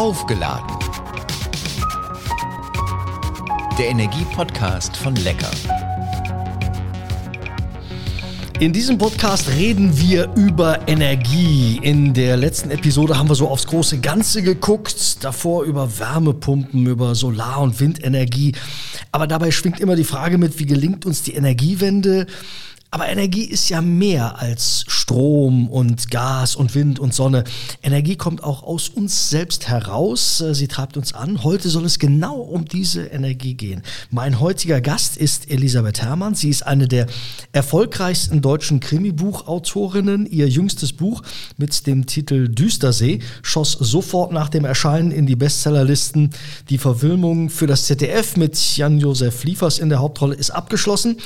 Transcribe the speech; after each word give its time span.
Aufgeladen. 0.00 0.78
Der 3.78 3.90
Energie-Podcast 3.90 4.96
von 4.96 5.14
Lecker. 5.16 5.50
In 8.60 8.72
diesem 8.72 8.96
Podcast 8.96 9.50
reden 9.50 9.98
wir 9.98 10.32
über 10.36 10.88
Energie. 10.88 11.78
In 11.82 12.14
der 12.14 12.38
letzten 12.38 12.70
Episode 12.70 13.18
haben 13.18 13.28
wir 13.28 13.34
so 13.34 13.46
aufs 13.46 13.66
große 13.66 13.98
Ganze 13.98 14.42
geguckt, 14.42 15.22
davor 15.22 15.64
über 15.64 15.98
Wärmepumpen, 15.98 16.86
über 16.86 17.14
Solar- 17.14 17.60
und 17.60 17.78
Windenergie. 17.78 18.54
Aber 19.12 19.26
dabei 19.26 19.50
schwingt 19.50 19.80
immer 19.80 19.96
die 19.96 20.04
Frage 20.04 20.38
mit, 20.38 20.58
wie 20.58 20.66
gelingt 20.66 21.04
uns 21.04 21.24
die 21.24 21.34
Energiewende? 21.34 22.26
Aber 22.90 23.06
Energie 23.06 23.44
ist 23.44 23.68
ja 23.68 23.82
mehr 23.82 24.40
als 24.40 24.84
Strom 25.10 25.68
und 25.68 26.08
Gas 26.12 26.54
und 26.54 26.76
Wind 26.76 27.00
und 27.00 27.12
Sonne. 27.12 27.42
Energie 27.82 28.14
kommt 28.14 28.44
auch 28.44 28.62
aus 28.62 28.88
uns 28.88 29.28
selbst 29.28 29.66
heraus. 29.66 30.38
Sie 30.52 30.68
treibt 30.68 30.96
uns 30.96 31.14
an. 31.14 31.42
Heute 31.42 31.68
soll 31.68 31.84
es 31.84 31.98
genau 31.98 32.36
um 32.36 32.64
diese 32.64 33.06
Energie 33.06 33.54
gehen. 33.54 33.82
Mein 34.12 34.38
heutiger 34.38 34.80
Gast 34.80 35.16
ist 35.16 35.50
Elisabeth 35.50 36.00
Herrmann. 36.00 36.36
Sie 36.36 36.48
ist 36.48 36.64
eine 36.64 36.86
der 36.86 37.08
erfolgreichsten 37.50 38.40
deutschen 38.40 38.78
Krimibuchautorinnen. 38.78 40.26
Ihr 40.26 40.48
jüngstes 40.48 40.92
Buch 40.92 41.22
mit 41.56 41.88
dem 41.88 42.06
Titel 42.06 42.46
Düstersee 42.46 43.18
schoss 43.42 43.72
sofort 43.72 44.30
nach 44.30 44.48
dem 44.48 44.64
Erscheinen 44.64 45.10
in 45.10 45.26
die 45.26 45.34
Bestsellerlisten. 45.34 46.30
Die 46.68 46.78
Verfilmung 46.78 47.50
für 47.50 47.66
das 47.66 47.86
ZDF 47.86 48.36
mit 48.36 48.76
Jan-Josef 48.76 49.42
Liefers 49.42 49.80
in 49.80 49.88
der 49.88 49.98
Hauptrolle 49.98 50.36
ist 50.36 50.50
abgeschlossen. 50.50 51.16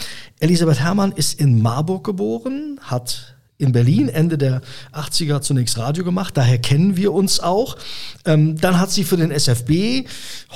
Elisabeth 0.41 0.81
Herrmann 0.81 1.13
ist 1.13 1.39
in 1.39 1.61
Marburg 1.61 2.03
geboren, 2.05 2.81
hat 2.81 3.34
in 3.57 3.73
Berlin 3.73 4.09
Ende 4.09 4.37
der 4.37 4.63
80er 4.93 5.41
zunächst 5.41 5.79
Radio 5.79 6.05
gemacht, 6.05 6.37
daher 6.37 6.59
kennen 6.59 6.97
wir 6.97 7.13
uns 7.13 7.39
auch. 7.39 7.77
Ähm, 8.25 8.57
dann 8.57 8.81
hat 8.81 8.91
sie 8.91 9.05
für 9.05 9.17
den 9.17 9.31
SFB, 9.31 10.07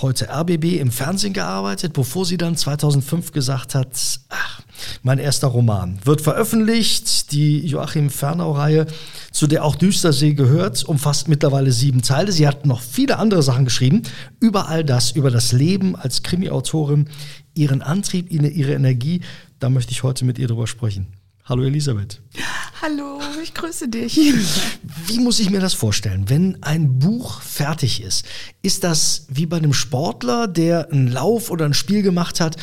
heute 0.00 0.28
RBB, 0.28 0.80
im 0.80 0.90
Fernsehen 0.90 1.32
gearbeitet, 1.32 1.92
bevor 1.92 2.26
sie 2.26 2.36
dann 2.36 2.56
2005 2.56 3.32
gesagt 3.32 3.74
hat, 3.74 3.88
ach, 4.30 4.62
mein 5.02 5.18
erster 5.18 5.48
Roman 5.48 5.98
wird 6.04 6.20
veröffentlicht, 6.20 7.32
die 7.32 7.66
Joachim 7.66 8.10
Fernau-Reihe, 8.10 8.86
zu 9.32 9.46
der 9.46 9.64
auch 9.64 9.76
Düstersee 9.76 10.34
gehört, 10.34 10.84
umfasst 10.84 11.28
mittlerweile 11.28 11.72
sieben 11.72 12.02
Teile. 12.02 12.32
Sie 12.32 12.46
hat 12.46 12.66
noch 12.66 12.80
viele 12.80 13.18
andere 13.18 13.42
Sachen 13.42 13.64
geschrieben, 13.64 14.02
über 14.40 14.68
all 14.68 14.84
das, 14.84 15.12
über 15.12 15.30
das 15.30 15.52
Leben 15.52 15.94
als 15.94 16.22
Krimi-Autorin, 16.22 17.08
ihren 17.54 17.82
Antrieb, 17.82 18.30
ihre 18.30 18.74
Energie, 18.74 19.20
da 19.58 19.68
möchte 19.68 19.92
ich 19.92 20.02
heute 20.02 20.24
mit 20.24 20.38
ihr 20.38 20.46
drüber 20.48 20.66
sprechen. 20.66 21.17
Hallo 21.48 21.62
Elisabeth. 21.62 22.20
Hallo, 22.82 23.18
ich 23.42 23.54
grüße 23.54 23.88
dich. 23.88 24.16
Wie 25.06 25.18
muss 25.18 25.40
ich 25.40 25.48
mir 25.48 25.60
das 25.60 25.72
vorstellen? 25.72 26.28
Wenn 26.28 26.62
ein 26.62 26.98
Buch 26.98 27.40
fertig 27.40 28.02
ist, 28.02 28.26
ist 28.60 28.84
das 28.84 29.24
wie 29.30 29.46
bei 29.46 29.56
einem 29.56 29.72
Sportler, 29.72 30.46
der 30.46 30.92
einen 30.92 31.08
Lauf 31.08 31.50
oder 31.50 31.64
ein 31.64 31.72
Spiel 31.72 32.02
gemacht 32.02 32.40
hat, 32.40 32.58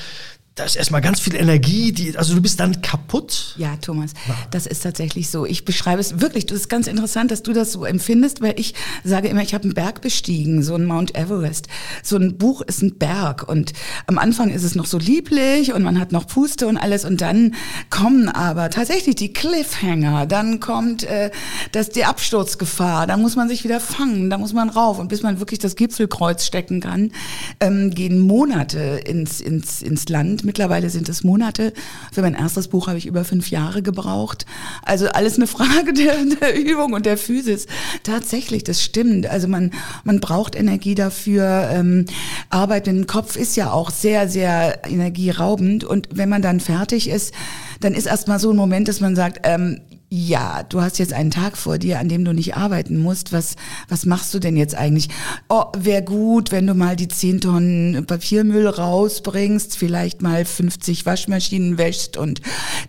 da 0.55 0.63
ist 0.63 0.77
erstmal 0.77 1.01
ganz 1.01 1.19
viel 1.19 1.35
Energie, 1.35 1.91
die, 1.91 2.17
also 2.17 2.33
du 2.33 2.41
bist 2.41 2.61
dann 2.61 2.81
kaputt. 2.81 3.55
Ja, 3.57 3.75
Thomas, 3.75 4.13
das 4.51 4.65
ist 4.65 4.83
tatsächlich 4.83 5.29
so. 5.29 5.45
Ich 5.45 5.65
beschreibe 5.65 5.99
es 5.99 6.21
wirklich, 6.21 6.45
das 6.45 6.59
ist 6.59 6.69
ganz 6.69 6.87
interessant, 6.87 7.29
dass 7.31 7.43
du 7.43 7.51
das 7.51 7.73
so 7.73 7.83
empfindest, 7.83 8.41
weil 8.41 8.57
ich 8.57 8.73
sage 9.03 9.27
immer, 9.27 9.41
ich 9.41 9.53
habe 9.53 9.65
einen 9.65 9.73
Berg 9.73 9.99
bestiegen, 9.99 10.63
so 10.63 10.75
ein 10.75 10.85
Mount 10.85 11.13
Everest. 11.13 11.67
So 12.03 12.15
ein 12.15 12.37
Buch 12.37 12.61
ist 12.61 12.81
ein 12.81 12.97
Berg 12.97 13.45
und 13.49 13.73
am 14.07 14.17
Anfang 14.17 14.49
ist 14.49 14.63
es 14.63 14.75
noch 14.75 14.85
so 14.85 14.97
lieblich 14.97 15.73
und 15.73 15.83
man 15.83 15.99
hat 15.99 16.13
noch 16.13 16.25
Puste 16.25 16.67
und 16.67 16.77
alles 16.77 17.03
und 17.03 17.19
dann 17.19 17.53
kommen 17.89 18.29
aber 18.29 18.69
tatsächlich 18.69 19.15
die 19.15 19.33
Cliffhanger, 19.33 20.25
dann 20.25 20.61
kommt 20.61 21.03
äh, 21.03 21.31
das, 21.73 21.89
die 21.89 22.05
Absturzgefahr, 22.05 23.07
da 23.07 23.17
muss 23.17 23.35
man 23.35 23.49
sich 23.49 23.65
wieder 23.65 23.81
fangen, 23.81 24.29
da 24.29 24.37
muss 24.37 24.53
man 24.53 24.69
rauf 24.69 24.99
und 24.99 25.09
bis 25.09 25.21
man 25.21 25.39
wirklich 25.39 25.59
das 25.59 25.75
Gipfelkreuz 25.75 26.45
stecken 26.45 26.79
kann, 26.79 27.11
ähm, 27.59 27.91
gehen 27.91 28.21
Monate 28.21 29.01
ins, 29.05 29.41
ins, 29.41 29.81
ins 29.81 30.07
Land 30.07 30.44
Mittlerweile 30.45 30.89
sind 30.89 31.09
es 31.09 31.23
Monate. 31.23 31.73
Für 32.13 32.21
mein 32.21 32.35
erstes 32.35 32.67
Buch 32.67 32.87
habe 32.87 32.97
ich 32.97 33.05
über 33.05 33.25
fünf 33.25 33.49
Jahre 33.49 33.81
gebraucht. 33.81 34.45
Also 34.83 35.07
alles 35.07 35.35
eine 35.35 35.47
Frage 35.47 35.93
der, 35.97 36.17
der 36.39 36.55
Übung 36.57 36.93
und 36.93 37.05
der 37.05 37.17
Physis. 37.17 37.67
Tatsächlich, 38.03 38.63
das 38.63 38.83
stimmt. 38.83 39.27
Also 39.27 39.47
man, 39.47 39.71
man 40.03 40.19
braucht 40.19 40.55
Energie 40.55 40.95
dafür. 40.95 41.69
Ähm, 41.71 42.05
Arbeit 42.49 42.87
im 42.87 43.07
Kopf 43.07 43.35
ist 43.35 43.55
ja 43.55 43.71
auch 43.71 43.89
sehr, 43.89 44.29
sehr 44.29 44.85
energieraubend. 44.85 45.83
Und 45.83 46.09
wenn 46.11 46.29
man 46.29 46.41
dann 46.41 46.59
fertig 46.59 47.09
ist, 47.09 47.33
dann 47.81 47.93
ist 47.93 48.05
erstmal 48.05 48.39
so 48.39 48.51
ein 48.51 48.55
Moment, 48.55 48.87
dass 48.87 49.01
man 49.01 49.15
sagt, 49.15 49.41
ähm, 49.43 49.81
ja, 50.15 50.63
du 50.63 50.81
hast 50.81 50.97
jetzt 50.97 51.11
einen 51.11 51.29
Tag 51.29 51.57
vor 51.57 51.77
dir, 51.77 51.99
an 51.99 52.07
dem 52.07 52.23
du 52.23 52.31
nicht 52.31 52.55
arbeiten 52.55 53.01
musst. 53.01 53.33
Was, 53.33 53.57
was 53.89 54.05
machst 54.05 54.33
du 54.33 54.39
denn 54.39 54.55
jetzt 54.55 54.73
eigentlich? 54.73 55.09
Oh, 55.49 55.65
wäre 55.77 56.03
gut, 56.03 56.53
wenn 56.53 56.65
du 56.65 56.73
mal 56.73 56.95
die 56.95 57.09
10 57.09 57.41
Tonnen 57.41 58.05
Papiermüll 58.05 58.65
rausbringst, 58.65 59.77
vielleicht 59.77 60.21
mal 60.21 60.45
50 60.45 61.05
Waschmaschinen 61.05 61.77
wäschst 61.77 62.15
und 62.15 62.41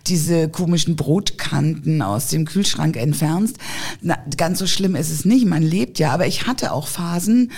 diese 0.07 0.47
komischen 0.47 0.95
Brotkanten 0.95 2.01
aus 2.01 2.27
dem 2.27 2.45
Kühlschrank 2.45 2.95
entfernst. 2.95 3.57
Na, 4.01 4.17
ganz 4.37 4.59
so 4.59 4.65
schlimm 4.65 4.95
ist 4.95 5.11
es 5.11 5.25
nicht, 5.25 5.45
man 5.45 5.63
lebt 5.63 5.99
ja. 5.99 6.13
Aber 6.13 6.27
ich 6.27 6.47
hatte 6.47 6.71
auch 6.71 6.87
Phasen, 6.87 7.51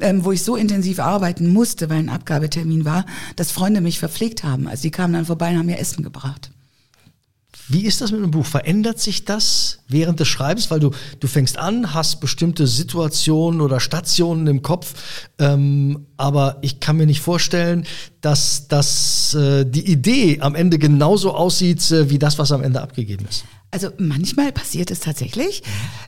ähm, 0.00 0.24
wo 0.24 0.30
ich 0.30 0.44
so 0.44 0.54
intensiv 0.54 1.00
arbeiten 1.00 1.52
musste, 1.52 1.90
weil 1.90 1.98
ein 1.98 2.10
Abgabetermin 2.10 2.84
war, 2.84 3.04
dass 3.34 3.50
Freunde 3.50 3.80
mich 3.80 3.98
verpflegt 3.98 4.44
haben. 4.44 4.68
Also 4.68 4.82
die 4.82 4.92
kamen 4.92 5.14
dann 5.14 5.26
vorbei 5.26 5.50
und 5.50 5.58
haben 5.58 5.66
mir 5.66 5.80
Essen 5.80 6.04
gebracht. 6.04 6.52
Wie 7.68 7.84
ist 7.84 8.00
das 8.00 8.12
mit 8.12 8.20
dem 8.20 8.30
Buch? 8.30 8.46
Verändert 8.46 9.00
sich 9.00 9.24
das 9.24 9.80
während 9.88 10.20
des 10.20 10.28
Schreibens? 10.28 10.70
Weil 10.70 10.78
du, 10.78 10.92
du 11.18 11.26
fängst 11.26 11.58
an, 11.58 11.94
hast 11.94 12.20
bestimmte 12.20 12.66
Situationen 12.66 13.60
oder 13.60 13.80
Stationen 13.80 14.46
im 14.46 14.62
Kopf, 14.62 14.94
ähm, 15.38 16.06
aber 16.16 16.58
ich 16.62 16.78
kann 16.78 16.96
mir 16.96 17.06
nicht 17.06 17.20
vorstellen, 17.20 17.84
dass, 18.20 18.68
dass 18.68 19.34
äh, 19.34 19.64
die 19.64 19.90
Idee 19.90 20.40
am 20.40 20.54
Ende 20.54 20.78
genauso 20.78 21.34
aussieht 21.34 21.90
äh, 21.90 22.08
wie 22.08 22.18
das, 22.18 22.38
was 22.38 22.52
am 22.52 22.62
Ende 22.62 22.80
abgegeben 22.80 23.26
ist. 23.28 23.44
Also 23.72 23.90
manchmal 23.98 24.52
passiert 24.52 24.90
es 24.90 25.00
tatsächlich. 25.00 25.62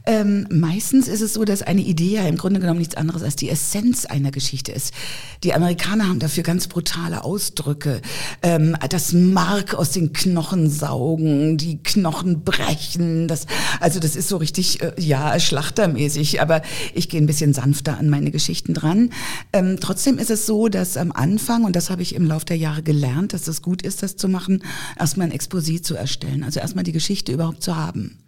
Ähm, 0.06 0.46
meistens 0.50 1.08
ist 1.08 1.20
es 1.20 1.34
so, 1.34 1.44
dass 1.44 1.62
eine 1.62 1.82
Idee 1.82 2.14
ja 2.14 2.26
im 2.26 2.38
Grunde 2.38 2.60
genommen 2.60 2.78
nichts 2.78 2.94
anderes 2.94 3.22
als 3.22 3.36
die 3.36 3.50
Essenz 3.50 4.06
einer 4.06 4.30
Geschichte 4.30 4.72
ist. 4.72 4.94
Die 5.42 5.52
Amerikaner 5.52 6.08
haben 6.08 6.20
dafür 6.20 6.44
ganz 6.44 6.68
brutale 6.68 7.24
Ausdrücke. 7.24 8.00
Ähm, 8.42 8.76
das 8.88 9.12
Mark 9.12 9.74
aus 9.74 9.91
den 9.91 10.12
Knochen 10.12 10.70
saugen, 10.70 11.58
die 11.58 11.82
Knochen 11.82 12.42
brechen. 12.42 13.28
Das, 13.28 13.47
also 13.80 13.98
das 13.98 14.16
ist 14.16 14.28
so 14.28 14.36
richtig, 14.36 14.80
äh, 14.80 14.92
ja, 14.97 15.38
schlachtermäßig. 15.38 16.41
Aber 16.41 16.62
ich 16.94 17.08
gehe 17.08 17.20
ein 17.20 17.26
bisschen 17.26 17.54
sanfter 17.54 17.98
an 17.98 18.08
meine 18.08 18.30
Geschichten 18.30 18.72
dran. 18.72 19.10
Ähm, 19.52 19.78
trotzdem 19.80 20.18
ist 20.18 20.30
es 20.30 20.47
so, 20.47 20.68
dass 20.68 20.97
am 20.97 21.12
Anfang, 21.12 21.64
und 21.64 21.74
das 21.74 21.91
habe 21.91 22.02
ich 22.02 22.14
im 22.14 22.24
Laufe 22.24 22.47
der 22.47 22.56
Jahre 22.56 22.82
gelernt, 22.82 23.32
dass 23.32 23.48
es 23.48 23.62
gut 23.62 23.82
ist, 23.82 24.02
das 24.02 24.16
zu 24.16 24.28
machen, 24.28 24.62
erstmal 24.98 25.26
ein 25.26 25.38
Exposé 25.38 25.82
zu 25.82 25.97
erstellen. 25.97 26.44
Also 26.44 26.60
erstmal 26.60 26.84
die 26.84 26.92
Geschichte 26.92 27.32
überhaupt 27.48 27.62
zu 27.62 27.76
haben. 27.76 28.19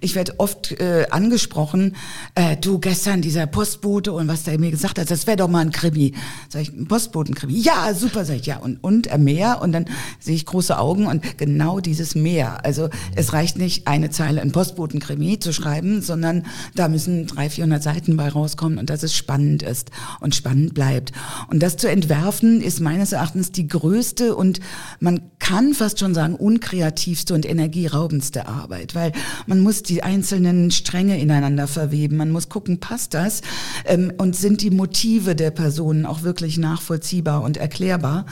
Ich 0.00 0.14
werde 0.14 0.38
oft 0.38 0.72
äh, 0.72 1.06
angesprochen, 1.10 1.96
äh, 2.34 2.56
du 2.56 2.78
gestern 2.78 3.22
dieser 3.22 3.46
Postbote 3.46 4.12
und 4.12 4.28
was 4.28 4.44
der 4.44 4.58
mir 4.58 4.70
gesagt 4.70 4.98
hat, 4.98 5.10
das 5.10 5.26
wäre 5.26 5.36
doch 5.36 5.48
mal 5.48 5.60
ein 5.60 5.70
Krimi. 5.70 6.14
Sag 6.48 6.62
ich, 6.62 6.72
ein 6.72 6.86
Postbotenkrimi. 6.86 7.54
Ja, 7.54 7.94
super, 7.94 8.24
sag 8.24 8.36
ich, 8.36 8.46
ja. 8.46 8.58
Und, 8.58 8.82
und 8.82 9.06
äh, 9.06 9.18
mehr 9.18 9.60
und 9.62 9.72
dann 9.72 9.86
sehe 10.20 10.34
ich 10.34 10.46
große 10.46 10.78
Augen 10.78 11.06
und 11.06 11.38
genau 11.38 11.80
dieses 11.80 12.14
Mehr. 12.14 12.64
Also 12.64 12.88
es 13.14 13.32
reicht 13.32 13.56
nicht, 13.56 13.86
eine 13.86 14.10
Zeile 14.10 14.40
ein 14.40 14.52
Postbotenkrimi 14.52 15.38
zu 15.38 15.52
schreiben, 15.52 16.02
sondern 16.02 16.44
da 16.74 16.88
müssen 16.88 17.26
300, 17.26 17.52
400 17.52 17.82
Seiten 17.82 18.16
bei 18.16 18.28
rauskommen 18.28 18.78
und 18.78 18.90
dass 18.90 19.02
es 19.02 19.14
spannend 19.14 19.62
ist 19.62 19.90
und 20.20 20.34
spannend 20.34 20.74
bleibt. 20.74 21.12
Und 21.48 21.62
das 21.62 21.76
zu 21.76 21.88
entwerfen 21.88 22.60
ist 22.60 22.80
meines 22.80 23.12
Erachtens 23.12 23.52
die 23.52 23.68
größte 23.68 24.34
und 24.34 24.60
man 25.00 25.22
kann 25.38 25.74
fast 25.74 25.98
schon 25.98 26.14
sagen 26.14 26.34
unkreativste 26.34 27.34
und 27.34 27.46
energieraubendste 27.46 28.48
Arbeit, 28.48 28.94
weil 28.94 29.12
man 29.46 29.53
man 29.54 29.62
muss 29.62 29.84
die 29.84 30.02
einzelnen 30.02 30.72
Stränge 30.72 31.20
ineinander 31.20 31.68
verweben. 31.68 32.16
Man 32.16 32.32
muss 32.32 32.48
gucken, 32.48 32.80
passt 32.80 33.14
das? 33.14 33.40
Ähm, 33.84 34.12
und 34.18 34.34
sind 34.34 34.62
die 34.62 34.72
Motive 34.72 35.36
der 35.36 35.52
Personen 35.52 36.06
auch 36.06 36.24
wirklich 36.24 36.58
nachvollziehbar 36.58 37.40
und 37.44 37.56
erklärbar? 37.56 38.26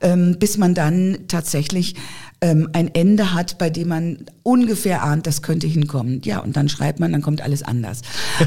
Ähm, 0.00 0.36
bis 0.38 0.56
man 0.56 0.74
dann 0.74 1.18
tatsächlich 1.26 1.96
ähm, 2.40 2.68
ein 2.72 2.94
Ende 2.94 3.34
hat, 3.34 3.58
bei 3.58 3.68
dem 3.68 3.88
man 3.88 4.18
ungefähr 4.44 5.02
ahnt, 5.02 5.26
das 5.26 5.42
könnte 5.42 5.66
hinkommen. 5.66 6.22
Ja, 6.24 6.38
und 6.38 6.56
dann 6.56 6.68
schreibt 6.68 7.00
man, 7.00 7.10
dann 7.12 7.20
kommt 7.20 7.42
alles 7.42 7.62
anders. 7.64 8.02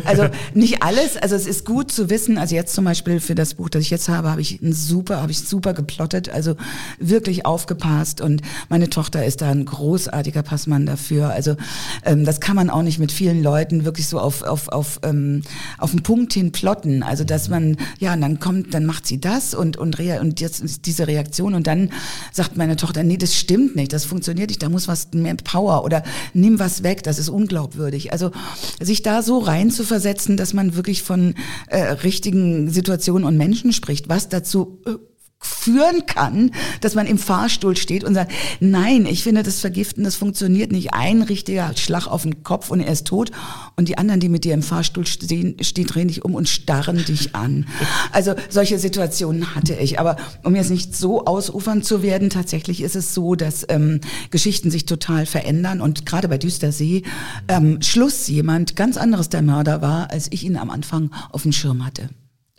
Also 0.06 0.28
nicht 0.54 0.82
alles, 0.82 1.18
also 1.18 1.36
es 1.36 1.46
ist 1.46 1.66
gut 1.66 1.92
zu 1.92 2.10
wissen, 2.10 2.38
also 2.38 2.56
jetzt 2.56 2.74
zum 2.74 2.86
Beispiel 2.86 3.20
für 3.20 3.36
das 3.36 3.56
Buch, 3.56 3.70
das 3.70 3.82
ich 3.82 3.90
jetzt 3.90 4.08
habe, 4.08 4.32
habe 4.32 4.42
ich 4.42 4.62
ein 4.62 4.72
super, 4.72 5.22
habe 5.22 5.32
ich 5.32 5.42
super 5.42 5.74
geplottet, 5.74 6.30
also 6.30 6.56
wirklich 7.00 7.46
aufgepasst 7.46 8.22
und 8.22 8.42
meine 8.70 8.90
Tochter 8.90 9.26
ist 9.26 9.42
da 9.42 9.52
ein 9.52 9.66
großartiger 9.66 10.42
Passmann 10.42 10.86
dafür. 10.86 11.30
Also 11.30 11.58
ähm, 12.06 12.24
das 12.24 12.40
kann 12.40 12.56
man 12.56 12.70
auch 12.70 12.84
nicht 12.84 12.98
mit 12.98 13.12
vielen 13.12 13.44
Leuten 13.44 13.84
wirklich 13.84 14.08
so 14.08 14.20
auf, 14.20 14.42
auf, 14.42 14.70
auf, 14.70 15.02
ähm, 15.04 15.42
auf 15.78 15.92
den 15.92 16.02
Punkt 16.02 16.34
hin 16.34 16.54
plotten. 16.54 17.04
Also 17.04 17.26
dass 17.26 17.50
man, 17.50 17.76
ja, 18.00 18.14
und 18.14 18.22
dann 18.22 18.40
kommt, 18.40 18.74
dann 18.74 18.86
macht 18.86 19.06
sie 19.06 19.20
das 19.20 19.54
und, 19.54 19.76
und, 19.76 20.00
rea 20.00 20.22
und 20.22 20.40
jetzt 20.40 20.62
ist 20.62 20.86
diese 20.86 21.08
Reaktion 21.08 21.54
und 21.54 21.68
dann 21.68 21.92
sagt 22.32 22.56
meine 22.56 22.78
Tochter, 22.78 23.04
nee, 23.04 23.18
das 23.18 23.36
stimmt 23.36 23.76
nicht 23.76 23.81
nicht, 23.82 23.94
das 23.94 24.06
funktioniert 24.06 24.50
nicht, 24.50 24.64
da 24.64 24.70
muss 24.70 24.88
was 24.88 25.10
mehr 25.14 25.36
Power 25.36 25.84
oder 25.84 26.04
nimm 26.34 26.60
was 26.60 26.84
weg, 26.84 27.04
das 27.04 27.20
ist 27.20 27.30
unglaubwürdig. 27.30 28.12
Also 28.12 28.32
sich 28.80 29.02
da 29.02 29.22
so 29.22 29.40
rein 29.40 29.72
zu 29.72 29.84
versetzen, 29.84 30.38
dass 30.38 30.54
man 30.54 30.76
wirklich 30.76 31.04
von 31.04 31.36
äh, 31.68 31.80
richtigen 31.80 32.70
Situationen 32.70 33.26
und 33.26 33.38
Menschen 33.38 33.74
spricht, 33.74 34.10
was 34.10 34.30
dazu 34.30 34.80
äh, 34.86 34.92
führen 35.42 36.06
kann, 36.06 36.52
dass 36.82 36.96
man 36.96 37.08
im 37.08 37.18
Fahrstuhl 37.18 37.76
steht 37.76 38.04
und 38.04 38.14
sagt, 38.14 38.32
nein, 38.60 39.08
ich 39.08 39.24
finde 39.24 39.42
das 39.42 39.60
Vergiften, 39.60 40.04
das 40.04 40.16
funktioniert 40.16 40.72
nicht. 40.72 40.94
Ein 40.94 41.24
richtiger 41.24 41.76
Schlag 41.76 42.08
auf 42.08 42.22
den 42.22 42.44
Kopf 42.44 42.70
und 42.70 42.80
er 42.80 42.92
ist 42.92 43.08
tot 43.08 43.32
und 43.76 43.90
die 43.90 43.98
anderen, 43.98 44.20
die 44.20 44.30
mit 44.30 44.44
dir 44.44 44.54
im 44.54 44.62
Fahrstuhl 44.62 45.08
stehen, 45.08 45.58
stehen 45.64 45.88
drehen 45.88 46.08
dich 46.08 46.24
um 46.24 46.36
und 46.36 46.48
starren 46.48 47.04
dich 47.06 47.36
an. 47.36 47.66
Also 48.12 48.36
solche 48.50 48.78
Situationen 48.78 49.56
hatte 49.56 49.74
ich. 49.74 50.00
Aber 50.00 50.18
um 50.44 50.56
jetzt 50.56 50.70
nicht 50.70 50.96
so 50.96 51.26
ausufern 51.26 51.82
zu 51.82 52.04
werden, 52.04 52.30
tatsächlich 52.30 52.82
ist 52.82 52.96
es 52.96 53.14
so, 53.14 53.36
dass 53.36 53.66
ähm, 53.70 54.00
Geschichten 54.30 54.70
sich 54.70 54.86
total 54.86 55.26
verändern 55.26 55.82
und 55.82 56.06
gerade 56.06 56.28
bei 56.28 56.38
Düstersee 56.38 57.02
ähm, 57.48 57.82
Schluss 57.82 58.28
jemand 58.28 58.76
ganz 58.76 58.98
anderes 58.98 59.30
der 59.30 59.42
Mörder 59.42 59.82
war, 59.82 60.12
als 60.12 60.28
ich 60.32 60.44
ihn 60.44 60.58
am 60.58 60.70
Anfang 60.70 61.10
auf 61.32 61.42
dem 61.42 61.52
Schirm 61.52 61.84
hatte. 61.84 62.10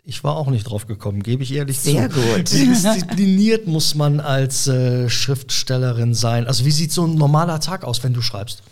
Ich 0.05 0.23
war 0.23 0.35
auch 0.35 0.47
nicht 0.49 0.65
drauf 0.65 0.85
gekommen, 0.85 1.23
gebe 1.23 1.43
ich 1.43 1.53
ehrlich 1.53 1.79
Sehr 1.79 2.09
zu. 2.09 2.19
gut. 2.19 2.51
Wie 2.51 2.67
diszipliniert 2.67 3.67
muss 3.67 3.95
man 3.95 4.19
als 4.19 4.67
äh, 4.67 5.09
Schriftstellerin 5.09 6.13
sein? 6.13 6.45
Also 6.45 6.65
wie 6.65 6.71
sieht 6.71 6.91
so 6.91 7.05
ein 7.07 7.15
normaler 7.15 7.61
Tag 7.61 7.85
aus, 7.85 8.03
wenn 8.03 8.13
du 8.13 8.21
schreibst? 8.21 8.63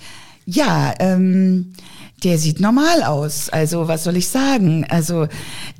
Ja, 0.45 0.93
ähm, 0.99 1.71
der 2.23 2.37
sieht 2.37 2.59
normal 2.59 3.01
aus. 3.03 3.49
Also 3.49 3.87
was 3.87 4.03
soll 4.03 4.15
ich 4.15 4.27
sagen? 4.27 4.85
Also 4.89 5.27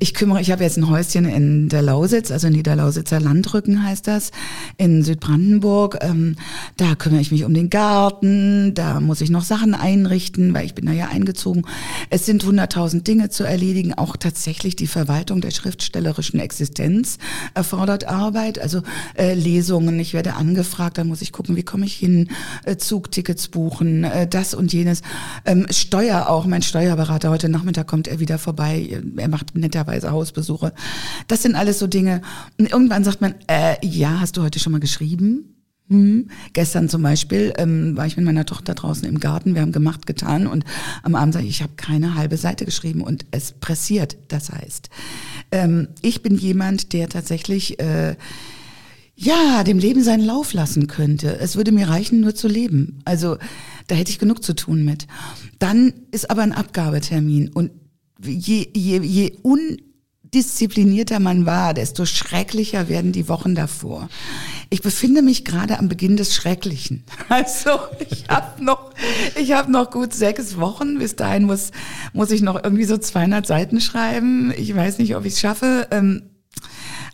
ich 0.00 0.12
kümmere, 0.12 0.40
ich 0.40 0.50
habe 0.50 0.64
jetzt 0.64 0.76
ein 0.76 0.88
Häuschen 0.88 1.24
in 1.24 1.68
der 1.68 1.82
Lausitz, 1.82 2.32
also 2.32 2.48
Niederlausitzer 2.48 3.20
Landrücken 3.20 3.84
heißt 3.84 4.08
das, 4.08 4.32
in 4.76 5.04
Südbrandenburg. 5.04 5.98
Ähm, 6.00 6.36
da 6.76 6.96
kümmere 6.96 7.20
ich 7.20 7.30
mich 7.30 7.44
um 7.44 7.54
den 7.54 7.70
Garten, 7.70 8.74
da 8.74 9.00
muss 9.00 9.20
ich 9.20 9.30
noch 9.30 9.44
Sachen 9.44 9.74
einrichten, 9.74 10.52
weil 10.52 10.64
ich 10.64 10.74
bin 10.74 10.86
da 10.86 10.92
ja 10.92 11.08
eingezogen. 11.08 11.64
Es 12.10 12.26
sind 12.26 12.44
hunderttausend 12.44 13.06
Dinge 13.06 13.30
zu 13.30 13.44
erledigen. 13.44 13.94
Auch 13.94 14.16
tatsächlich 14.16 14.74
die 14.74 14.88
Verwaltung 14.88 15.40
der 15.40 15.52
schriftstellerischen 15.52 16.40
Existenz 16.40 17.18
erfordert 17.54 18.08
Arbeit. 18.08 18.58
Also 18.58 18.82
äh, 19.16 19.34
Lesungen, 19.34 20.00
ich 20.00 20.12
werde 20.12 20.34
angefragt, 20.34 20.98
dann 20.98 21.06
muss 21.06 21.22
ich 21.22 21.30
gucken, 21.30 21.54
wie 21.54 21.62
komme 21.62 21.86
ich 21.86 21.94
hin, 21.94 22.30
äh, 22.64 22.76
Zugtickets 22.76 23.46
buchen, 23.48 24.02
äh, 24.02 24.26
das 24.26 24.54
und 24.54 24.72
jenes. 24.72 25.02
Ähm, 25.44 25.66
Steuer 25.70 26.31
auch 26.32 26.46
mein 26.46 26.62
Steuerberater. 26.62 27.30
Heute 27.30 27.48
Nachmittag 27.48 27.86
kommt 27.86 28.08
er 28.08 28.20
wieder 28.20 28.38
vorbei. 28.38 29.02
Er 29.16 29.28
macht 29.28 29.54
netterweise 29.54 30.10
Hausbesuche. 30.10 30.72
Das 31.28 31.42
sind 31.42 31.54
alles 31.54 31.78
so 31.78 31.86
Dinge. 31.86 32.22
Und 32.58 32.70
irgendwann 32.70 33.04
sagt 33.04 33.20
man, 33.20 33.34
äh, 33.48 33.76
ja, 33.82 34.20
hast 34.20 34.36
du 34.36 34.42
heute 34.42 34.58
schon 34.58 34.72
mal 34.72 34.80
geschrieben? 34.80 35.52
Hm. 35.88 36.28
Gestern 36.52 36.88
zum 36.88 37.02
Beispiel 37.02 37.52
ähm, 37.58 37.96
war 37.96 38.06
ich 38.06 38.16
mit 38.16 38.24
meiner 38.24 38.46
Tochter 38.46 38.74
draußen 38.74 39.06
im 39.06 39.20
Garten. 39.20 39.54
Wir 39.54 39.62
haben 39.62 39.72
gemacht, 39.72 40.06
getan 40.06 40.46
und 40.46 40.64
am 41.02 41.14
Abend 41.14 41.34
sage 41.34 41.44
ich, 41.44 41.50
ich 41.56 41.62
habe 41.62 41.74
keine 41.76 42.14
halbe 42.14 42.36
Seite 42.36 42.64
geschrieben 42.64 43.02
und 43.02 43.26
es 43.30 43.52
pressiert. 43.52 44.16
Das 44.28 44.50
heißt, 44.50 44.88
ähm, 45.50 45.88
ich 46.00 46.22
bin 46.22 46.36
jemand, 46.36 46.94
der 46.94 47.08
tatsächlich 47.08 47.78
äh, 47.78 48.16
ja, 49.14 49.62
dem 49.62 49.78
Leben 49.78 50.02
seinen 50.02 50.24
Lauf 50.24 50.52
lassen 50.52 50.86
könnte. 50.86 51.38
Es 51.38 51.56
würde 51.56 51.72
mir 51.72 51.88
reichen, 51.88 52.20
nur 52.20 52.34
zu 52.34 52.48
leben. 52.48 53.00
Also 53.04 53.36
da 53.86 53.94
hätte 53.94 54.10
ich 54.10 54.18
genug 54.18 54.42
zu 54.42 54.54
tun 54.54 54.84
mit. 54.84 55.06
Dann 55.58 55.92
ist 56.10 56.30
aber 56.30 56.42
ein 56.42 56.52
Abgabetermin 56.52 57.50
und 57.50 57.70
je, 58.24 58.68
je, 58.74 59.00
je 59.00 59.36
undisziplinierter 59.42 61.20
man 61.20 61.44
war, 61.46 61.74
desto 61.74 62.06
schrecklicher 62.06 62.88
werden 62.88 63.12
die 63.12 63.28
Wochen 63.28 63.54
davor. 63.54 64.08
Ich 64.70 64.80
befinde 64.80 65.20
mich 65.20 65.44
gerade 65.44 65.78
am 65.78 65.88
Beginn 65.88 66.16
des 66.16 66.34
Schrecklichen. 66.34 67.04
Also 67.28 67.70
ich 68.10 68.28
habe 68.28 68.64
noch, 68.64 68.92
ich 69.40 69.52
habe 69.52 69.70
noch 69.70 69.90
gut 69.90 70.14
sechs 70.14 70.56
Wochen. 70.56 70.98
Bis 70.98 71.16
dahin 71.16 71.44
muss 71.44 71.70
muss 72.12 72.30
ich 72.30 72.42
noch 72.42 72.62
irgendwie 72.62 72.84
so 72.84 72.96
200 72.96 73.46
Seiten 73.46 73.80
schreiben. 73.80 74.52
Ich 74.56 74.74
weiß 74.74 74.98
nicht, 74.98 75.16
ob 75.16 75.24
ich 75.24 75.34
es 75.34 75.40
schaffe. 75.40 75.88
Ähm, 75.90 76.22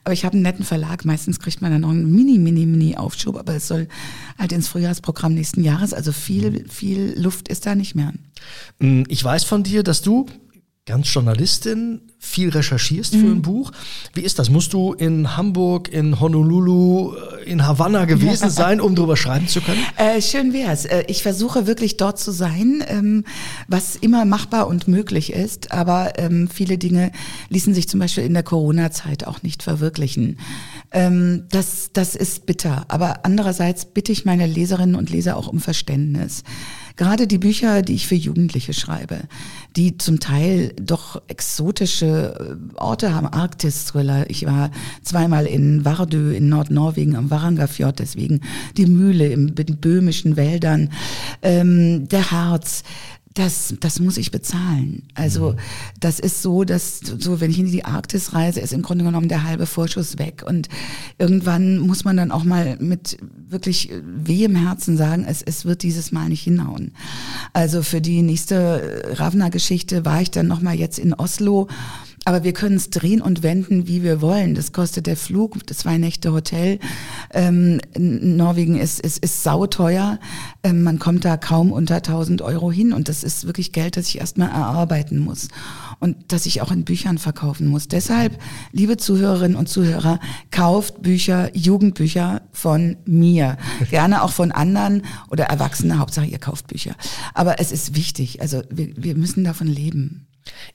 aber 0.04 0.12
ich 0.12 0.24
habe 0.24 0.34
einen 0.34 0.42
netten 0.42 0.64
Verlag. 0.64 1.04
Meistens 1.04 1.40
kriegt 1.40 1.60
man 1.60 1.70
dann 1.70 1.82
noch 1.82 1.90
einen 1.90 2.10
mini, 2.10 2.38
mini, 2.38 2.66
mini 2.66 2.96
Aufschub, 2.96 3.36
aber 3.36 3.54
es 3.54 3.68
soll 3.68 3.88
halt 4.38 4.52
ins 4.52 4.68
Frühjahrsprogramm 4.68 5.34
nächsten 5.34 5.62
Jahres. 5.62 5.92
Also 5.92 6.12
viel, 6.12 6.68
viel 6.68 7.14
Luft 7.16 7.48
ist 7.48 7.66
da 7.66 7.74
nicht 7.74 7.94
mehr. 7.94 8.12
Mm, 8.78 9.02
ich 9.08 9.22
weiß 9.22 9.44
von 9.44 9.62
dir, 9.62 9.82
dass 9.82 10.02
du 10.02 10.26
ganz 10.88 11.12
Journalistin, 11.12 12.00
viel 12.18 12.48
recherchierst 12.48 13.14
für 13.14 13.26
ein 13.26 13.42
Buch. 13.42 13.72
Wie 14.14 14.22
ist 14.22 14.38
das? 14.38 14.48
Musst 14.48 14.72
du 14.72 14.94
in 14.94 15.36
Hamburg, 15.36 15.92
in 15.92 16.18
Honolulu, 16.18 17.14
äh, 17.14 17.44
in 17.44 17.66
Havanna 17.66 18.06
gewesen 18.06 18.48
sein, 18.50 18.80
um 18.80 18.94
darüber 18.94 19.16
schreiben 19.16 19.48
zu 19.48 19.60
können? 19.60 19.80
Äh, 19.96 20.22
schön 20.22 20.54
wär's. 20.54 20.86
Äh, 20.86 21.04
ich 21.06 21.22
versuche 21.22 21.66
wirklich 21.66 21.98
dort 21.98 22.18
zu 22.18 22.32
sein, 22.32 22.82
ähm, 22.88 23.24
was 23.68 23.96
immer 23.96 24.24
machbar 24.24 24.66
und 24.66 24.88
möglich 24.88 25.32
ist. 25.32 25.72
Aber 25.72 26.18
ähm, 26.18 26.48
viele 26.48 26.78
Dinge 26.78 27.12
ließen 27.50 27.74
sich 27.74 27.86
zum 27.86 28.00
Beispiel 28.00 28.24
in 28.24 28.32
der 28.32 28.42
Corona-Zeit 28.42 29.26
auch 29.26 29.42
nicht 29.42 29.62
verwirklichen. 29.62 30.38
Ähm, 30.90 31.44
das, 31.50 31.90
das 31.92 32.16
ist 32.16 32.46
bitter. 32.46 32.86
Aber 32.88 33.26
andererseits 33.26 33.84
bitte 33.84 34.10
ich 34.10 34.24
meine 34.24 34.46
Leserinnen 34.46 34.96
und 34.96 35.10
Leser 35.10 35.36
auch 35.36 35.48
um 35.48 35.60
Verständnis. 35.60 36.44
Gerade 36.98 37.28
die 37.28 37.38
Bücher, 37.38 37.82
die 37.82 37.94
ich 37.94 38.08
für 38.08 38.16
Jugendliche 38.16 38.72
schreibe, 38.72 39.20
die 39.76 39.98
zum 39.98 40.18
Teil 40.18 40.74
doch 40.82 41.22
exotische 41.28 42.58
äh, 42.58 42.74
Orte 42.74 43.14
haben, 43.14 43.28
Arktis-Thriller. 43.28 44.28
Ich 44.28 44.46
war 44.46 44.72
zweimal 45.04 45.46
in 45.46 45.84
Vardø 45.84 46.34
in 46.34 46.48
Nordnorwegen 46.48 47.14
am 47.14 47.30
Varangafjord, 47.30 48.00
deswegen 48.00 48.40
die 48.76 48.86
Mühle 48.86 49.28
in 49.28 49.54
böhmischen 49.54 50.36
Wäldern, 50.36 50.90
ähm, 51.42 52.08
der 52.08 52.32
Harz 52.32 52.82
das, 53.38 53.74
das 53.78 54.00
muss 54.00 54.16
ich 54.16 54.30
bezahlen. 54.30 55.04
Also 55.14 55.52
mhm. 55.52 55.56
das 56.00 56.18
ist 56.18 56.42
so, 56.42 56.64
dass 56.64 56.98
so, 56.98 57.40
wenn 57.40 57.50
ich 57.50 57.58
in 57.58 57.70
die 57.70 57.84
Arktis 57.84 58.34
reise, 58.34 58.60
ist 58.60 58.72
im 58.72 58.82
Grunde 58.82 59.04
genommen 59.04 59.28
der 59.28 59.44
halbe 59.44 59.66
Vorschuss 59.66 60.18
weg. 60.18 60.42
Und 60.46 60.68
irgendwann 61.18 61.78
muss 61.78 62.04
man 62.04 62.16
dann 62.16 62.32
auch 62.32 62.44
mal 62.44 62.76
mit 62.80 63.18
wirklich 63.48 63.90
wehem 64.02 64.56
Herzen 64.56 64.96
sagen, 64.96 65.24
es, 65.28 65.42
es 65.42 65.64
wird 65.64 65.82
dieses 65.82 66.10
Mal 66.10 66.28
nicht 66.28 66.42
hinhauen. 66.42 66.92
Also 67.52 67.82
für 67.82 68.00
die 68.00 68.22
nächste 68.22 69.14
Ravna-Geschichte 69.14 70.04
war 70.04 70.20
ich 70.20 70.30
dann 70.30 70.48
nochmal 70.48 70.74
jetzt 70.74 70.98
in 70.98 71.14
Oslo 71.14 71.68
aber 72.24 72.44
wir 72.44 72.52
können 72.52 72.76
es 72.76 72.90
drehen 72.90 73.22
und 73.22 73.42
wenden, 73.42 73.88
wie 73.88 74.02
wir 74.02 74.20
wollen. 74.20 74.54
Das 74.54 74.72
kostet 74.72 75.06
der 75.06 75.16
Flug, 75.16 75.66
das 75.66 75.78
zwei 75.78 75.98
Nächte 75.98 76.32
Hotel. 76.32 76.78
Ähm, 77.32 77.80
Norwegen 77.96 78.78
ist, 78.78 79.00
ist, 79.00 79.18
ist 79.24 79.42
sauteuer. 79.42 80.18
Ähm, 80.62 80.82
man 80.82 80.98
kommt 80.98 81.24
da 81.24 81.36
kaum 81.36 81.72
unter 81.72 81.96
1000 81.96 82.42
Euro 82.42 82.70
hin. 82.70 82.92
Und 82.92 83.08
das 83.08 83.24
ist 83.24 83.46
wirklich 83.46 83.72
Geld, 83.72 83.96
das 83.96 84.08
ich 84.08 84.20
erstmal 84.20 84.50
erarbeiten 84.50 85.18
muss. 85.18 85.48
Und 86.00 86.16
das 86.28 86.46
ich 86.46 86.60
auch 86.60 86.70
in 86.70 86.84
Büchern 86.84 87.18
verkaufen 87.18 87.66
muss. 87.66 87.88
Deshalb, 87.88 88.38
liebe 88.72 88.96
Zuhörerinnen 88.96 89.56
und 89.56 89.68
Zuhörer, 89.68 90.20
kauft 90.50 91.02
Bücher, 91.02 91.56
Jugendbücher 91.56 92.42
von 92.52 92.96
mir. 93.06 93.56
Gerne 93.90 94.22
auch 94.22 94.32
von 94.32 94.52
anderen 94.52 95.02
oder 95.30 95.44
Erwachsene. 95.44 95.98
Hauptsache, 95.98 96.26
ihr 96.26 96.38
kauft 96.38 96.66
Bücher. 96.66 96.94
Aber 97.34 97.58
es 97.60 97.72
ist 97.72 97.96
wichtig. 97.96 98.40
Also 98.42 98.62
wir, 98.70 98.92
wir 98.96 99.14
müssen 99.16 99.44
davon 99.44 99.66
leben. 99.66 100.27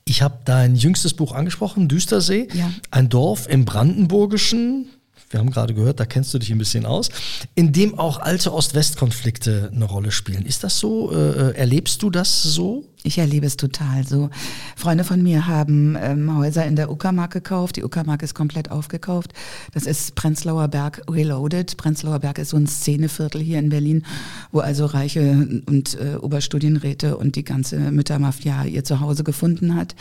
Ich 0.06 0.22
habe 0.22 0.40
dein 0.46 0.76
jüngstes 0.76 1.14
Buch 1.14 1.34
angesprochen, 1.34 1.88
Düstersee. 1.88 2.48
Ja. 2.54 2.72
Ein 2.92 3.10
Dorf 3.10 3.48
im 3.48 3.66
Brandenburgischen. 3.66 4.90
Wir 5.30 5.40
haben 5.40 5.50
gerade 5.50 5.74
gehört, 5.74 6.00
da 6.00 6.06
kennst 6.06 6.32
du 6.34 6.38
dich 6.38 6.52
ein 6.52 6.60
bisschen 6.60 6.86
aus, 6.86 7.10
in 7.56 7.74
dem 7.74 7.98
auch 7.98 8.20
alte 8.20 8.54
Ost-West-Konflikte 8.54 9.72
eine 9.74 9.86
Rolle 9.86 10.12
spielen. 10.12 10.46
Ist 10.46 10.64
das 10.64 10.78
so? 10.78 11.12
Äh, 11.12 11.56
erlebst 11.56 12.04
du 12.04 12.12
das 12.12 12.44
so? 12.44 12.86
Ich 13.06 13.18
erlebe 13.18 13.46
es 13.46 13.58
total 13.58 14.08
so. 14.08 14.30
Freunde 14.78 15.04
von 15.04 15.22
mir 15.22 15.46
haben 15.46 15.98
ähm, 16.02 16.38
Häuser 16.38 16.66
in 16.66 16.78
der 16.78 16.90
Uckermark 16.90 17.32
gekauft. 17.32 17.76
Die 17.76 17.84
Uckermark 17.84 18.24
ist 18.24 18.34
komplett 18.34 18.72
aufgekauft. 18.72 19.34
Das 19.74 19.86
ist 19.86 20.16
Prenzlauer 20.16 20.70
Berg 20.70 21.02
Reloaded. 21.10 21.76
Prenzlauer 21.76 22.20
Berg 22.20 22.38
ist 22.38 22.52
so 22.52 22.58
ein 22.58 22.66
Szeneviertel 22.66 23.42
hier 23.42 23.60
in 23.60 23.68
Berlin, 23.68 24.06
wo 24.54 24.62
also 24.62 24.86
Reiche 24.86 25.62
und 25.66 25.98
äh, 26.00 26.16
Oberstudienräte 26.16 27.18
und 27.18 27.36
die 27.36 27.44
ganze 27.44 27.78
Müttermafia 27.92 28.64
ihr 28.64 28.86
Zuhause 28.86 29.26
gefunden 29.26 29.76
hat. 29.76 29.96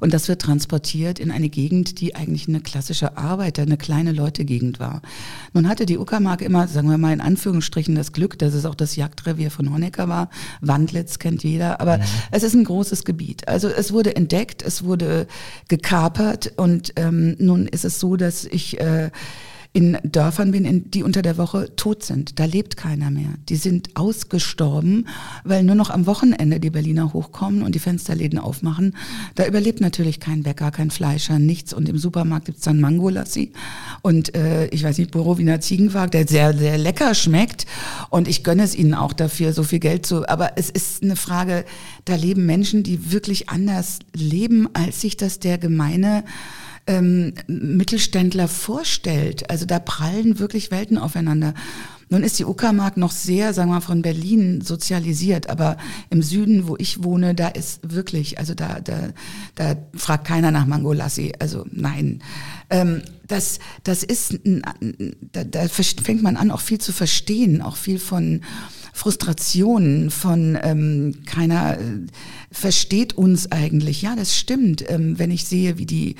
Und 0.00 0.12
das 0.12 0.26
wird 0.26 0.42
transportiert 0.42 1.20
in 1.20 1.30
eine 1.30 1.50
Gegend, 1.50 2.00
die 2.00 2.16
eigentlich 2.16 2.48
eine 2.48 2.60
klassische 2.60 3.16
Arbeiter, 3.16 3.62
eine 3.62 3.76
kleine 3.76 4.10
Leutegegend 4.10 4.80
war. 4.80 5.00
Nun 5.52 5.68
hatte 5.68 5.86
die 5.86 5.96
Uckermark 5.96 6.42
immer, 6.42 6.66
sagen 6.66 6.90
wir 6.90 6.98
mal 6.98 7.12
in 7.12 7.20
Anführungsstrichen, 7.20 7.94
das 7.94 8.12
Glück, 8.12 8.36
dass 8.36 8.52
es 8.52 8.64
auch 8.64 8.74
das 8.74 8.96
Jagdrevier 8.96 9.52
von 9.52 9.72
Honecker 9.72 10.08
war. 10.08 10.28
Wandlitz 10.60 11.20
kennt 11.20 11.44
jeder. 11.44 11.80
Aber 11.80 11.98
mhm. 11.98 12.04
es 12.32 12.42
ist 12.47 12.47
ein 12.54 12.64
großes 12.64 13.04
Gebiet. 13.04 13.48
Also 13.48 13.68
es 13.68 13.92
wurde 13.92 14.16
entdeckt, 14.16 14.62
es 14.62 14.84
wurde 14.84 15.26
gekapert 15.68 16.52
und 16.56 16.92
ähm, 16.96 17.36
nun 17.38 17.66
ist 17.66 17.84
es 17.84 18.00
so, 18.00 18.16
dass 18.16 18.44
ich 18.44 18.80
äh, 18.80 19.10
in 19.72 19.98
Dörfern 20.02 20.50
bin, 20.50 20.64
in, 20.64 20.90
die 20.90 21.02
unter 21.02 21.22
der 21.22 21.36
Woche 21.36 21.74
tot 21.76 22.02
sind. 22.02 22.38
Da 22.38 22.46
lebt 22.46 22.76
keiner 22.76 23.10
mehr. 23.10 23.28
Die 23.48 23.56
sind 23.56 23.90
ausgestorben, 23.94 25.06
weil 25.44 25.62
nur 25.62 25.74
noch 25.74 25.90
am 25.90 26.06
Wochenende 26.06 26.58
die 26.58 26.70
Berliner 26.70 27.12
hochkommen 27.12 27.62
und 27.62 27.74
die 27.74 27.78
Fensterläden 27.78 28.38
aufmachen. 28.38 28.96
Da 29.34 29.46
überlebt 29.46 29.80
natürlich 29.80 30.20
kein 30.20 30.42
Bäcker, 30.42 30.70
kein 30.70 30.90
Fleischer, 30.90 31.38
nichts. 31.38 31.74
Und 31.74 31.88
im 31.88 31.98
Supermarkt 31.98 32.46
gibt's 32.46 32.62
dann 32.62 32.80
Mangolassi 32.80 33.52
und 34.02 34.34
äh, 34.34 34.68
ich 34.68 34.82
weiß 34.82 34.98
nicht, 34.98 35.10
Borowiner 35.10 35.60
Ziegenwag, 35.60 36.10
der 36.10 36.26
sehr, 36.26 36.56
sehr 36.56 36.78
lecker 36.78 37.14
schmeckt. 37.14 37.66
Und 38.10 38.26
ich 38.26 38.44
gönne 38.44 38.62
es 38.62 38.74
ihnen 38.74 38.94
auch 38.94 39.12
dafür, 39.12 39.52
so 39.52 39.62
viel 39.62 39.80
Geld 39.80 40.06
zu. 40.06 40.28
Aber 40.28 40.52
es 40.56 40.70
ist 40.70 41.02
eine 41.02 41.16
Frage, 41.16 41.64
da 42.04 42.14
leben 42.14 42.46
Menschen, 42.46 42.82
die 42.82 43.12
wirklich 43.12 43.48
anders 43.50 43.98
leben, 44.14 44.68
als 44.72 45.02
sich 45.02 45.16
das 45.16 45.38
der 45.40 45.58
gemeine 45.58 46.24
ähm, 46.88 47.34
Mittelständler 47.46 48.48
vorstellt. 48.48 49.48
Also 49.50 49.66
da 49.66 49.78
prallen 49.78 50.40
wirklich 50.40 50.72
Welten 50.72 50.98
aufeinander. 50.98 51.54
Nun 52.10 52.22
ist 52.22 52.38
die 52.38 52.46
Uckermark 52.46 52.96
noch 52.96 53.12
sehr, 53.12 53.52
sagen 53.52 53.68
wir 53.68 53.74
mal, 53.74 53.80
von 53.82 54.00
Berlin 54.00 54.62
sozialisiert, 54.62 55.50
aber 55.50 55.76
im 56.08 56.22
Süden, 56.22 56.66
wo 56.66 56.74
ich 56.78 57.04
wohne, 57.04 57.34
da 57.34 57.48
ist 57.48 57.80
wirklich, 57.82 58.38
also 58.38 58.54
da, 58.54 58.80
da, 58.80 59.10
da 59.54 59.76
fragt 59.94 60.26
keiner 60.26 60.50
nach 60.50 60.66
Mangolassi. 60.66 61.34
Also 61.38 61.66
nein. 61.70 62.22
Ähm, 62.70 63.02
das, 63.26 63.58
das 63.84 64.02
ist, 64.02 64.40
da, 64.42 65.44
da 65.44 65.68
fängt 65.68 66.22
man 66.22 66.38
an, 66.38 66.50
auch 66.50 66.62
viel 66.62 66.78
zu 66.78 66.92
verstehen, 66.92 67.60
auch 67.60 67.76
viel 67.76 67.98
von 67.98 68.40
Frustrationen, 68.94 70.10
von 70.10 70.58
ähm, 70.62 71.14
keiner 71.26 71.78
äh, 71.78 72.06
versteht 72.50 73.18
uns 73.18 73.52
eigentlich. 73.52 74.00
Ja, 74.00 74.16
das 74.16 74.34
stimmt. 74.34 74.82
Ähm, 74.90 75.18
wenn 75.18 75.30
ich 75.30 75.44
sehe, 75.44 75.76
wie 75.76 75.86
die 75.86 76.16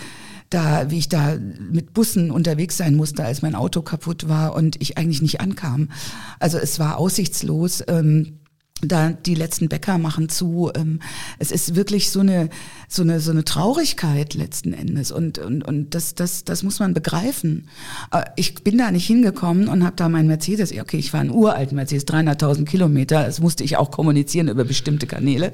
da, 0.50 0.90
wie 0.90 0.98
ich 0.98 1.08
da 1.08 1.36
mit 1.70 1.92
Bussen 1.94 2.30
unterwegs 2.30 2.76
sein 2.76 2.94
musste, 2.94 3.24
als 3.24 3.42
mein 3.42 3.54
Auto 3.54 3.82
kaputt 3.82 4.28
war 4.28 4.54
und 4.54 4.80
ich 4.80 4.96
eigentlich 4.98 5.22
nicht 5.22 5.40
ankam. 5.40 5.90
Also 6.38 6.58
es 6.58 6.78
war 6.78 6.98
aussichtslos. 6.98 7.82
Ähm, 7.88 8.38
da 8.82 9.10
die 9.10 9.34
letzten 9.34 9.68
Bäcker 9.68 9.98
machen 9.98 10.28
zu. 10.28 10.70
Ähm, 10.74 11.00
es 11.38 11.50
ist 11.50 11.74
wirklich 11.74 12.10
so 12.10 12.20
eine 12.20 12.48
so 12.88 13.02
eine 13.02 13.20
so 13.20 13.30
eine 13.30 13.44
Traurigkeit 13.44 14.34
letzten 14.34 14.72
Endes 14.72 15.10
und 15.10 15.38
und 15.38 15.62
und 15.62 15.94
das 15.94 16.14
das 16.14 16.44
das 16.44 16.62
muss 16.62 16.78
man 16.78 16.94
begreifen. 16.94 17.68
Äh, 18.12 18.24
ich 18.36 18.62
bin 18.62 18.78
da 18.78 18.90
nicht 18.90 19.06
hingekommen 19.06 19.68
und 19.68 19.84
habe 19.84 19.96
da 19.96 20.08
mein 20.08 20.26
Mercedes. 20.26 20.72
Okay, 20.72 20.98
ich 20.98 21.12
war 21.12 21.20
ein 21.20 21.30
uralten 21.30 21.76
Mercedes, 21.76 22.06
300.000 22.06 22.64
Kilometer. 22.64 23.24
Das 23.24 23.40
musste 23.40 23.64
ich 23.64 23.76
auch 23.76 23.90
kommunizieren 23.90 24.48
über 24.48 24.64
bestimmte 24.64 25.06
Kanäle. 25.06 25.52